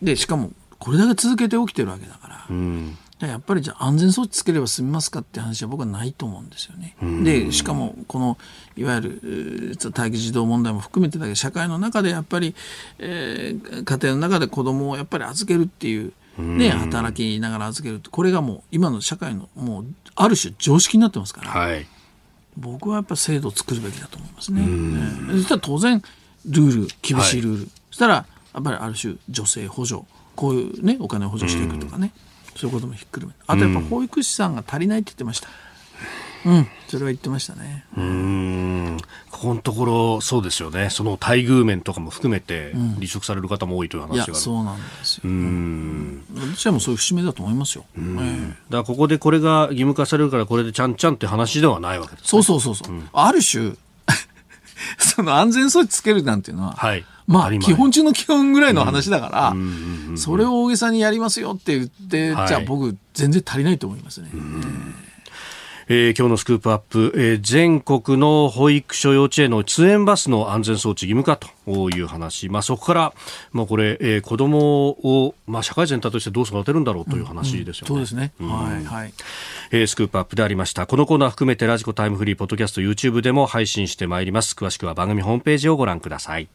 [0.03, 2.99] でしかもこれだけ続けて起きてるわけだから、うん。
[3.21, 6.97] でやっぱりじゃあ安全装置つければ済みますかって話は僕はないと思うんですよね。
[7.23, 8.37] でしかもこの
[8.77, 12.55] いわゆるえー待機児童問題も含めてだけど社会の中でやっぱり、
[12.99, 21.87] えー家庭の中で子供をやっぱり預けるっていう、ね、働きながら預けるこれがもう今の社会のもうある種常識になってますから、はい。
[22.57, 24.63] 僕はやっぱ制度を作るべきだと思いますね。
[24.63, 25.37] ええ。
[25.39, 26.03] そしたら当然
[26.47, 28.15] ルール厳しいルール、そしたら
[28.55, 30.03] やっぱりある種女性補助
[30.37, 32.13] こういうねお金を補助していくとかね、
[32.57, 33.39] そういうこともひっくるめて。
[33.47, 35.49] あとやっぱ保育士さんが足りないって言ってました。
[36.47, 37.85] うん、それは言ってましたね。
[37.97, 38.97] うん
[39.31, 44.33] ここのところ、そうですよね、その待遇面とかも含めて、離職される方も多いというい話がある。
[44.33, 45.23] やそうなんですよ。
[45.25, 46.25] うん
[46.55, 47.85] 私はもうそういう節目だと思いますよ。
[47.97, 52.29] ええだからここでこれが義務化されるから、これでちゃんちゃんって話ではないわけです。
[52.29, 53.03] そうそうそうそう。
[53.13, 53.73] ある種
[54.99, 57.05] その安全装置つけるなんていうのは、はい。
[57.27, 64.31] まあ、基本中の基本ぐらいの話だから、それを大げさにやりますよって言って、はいじゃあ僕、全然足りないと思いますね。
[65.89, 73.15] えー今日のスクープアップ、えー全国の保育所幼稚園の通園バスの安全装置義務化という話、まあ、そこから、
[73.53, 77.89] まあ、これ、えー子供を、まあ、社会全体としてどう育てるんだろうという話ですよね。
[77.89, 78.33] そうですね。
[78.41, 79.13] はい、はい。
[79.71, 80.87] えースクープアップでありました。
[80.87, 84.55] このコーナー含めて radiko タイムフリー、ポッドキャスト、YouTube でも配信してまいります。
[84.55, 86.49] 詳しくは番組ホームページをご覧ください。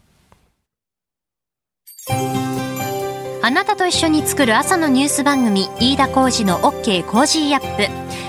[3.42, 8.29] あなたと一緒に作る朝のニュース番組飯田浩司の OK コージーアップ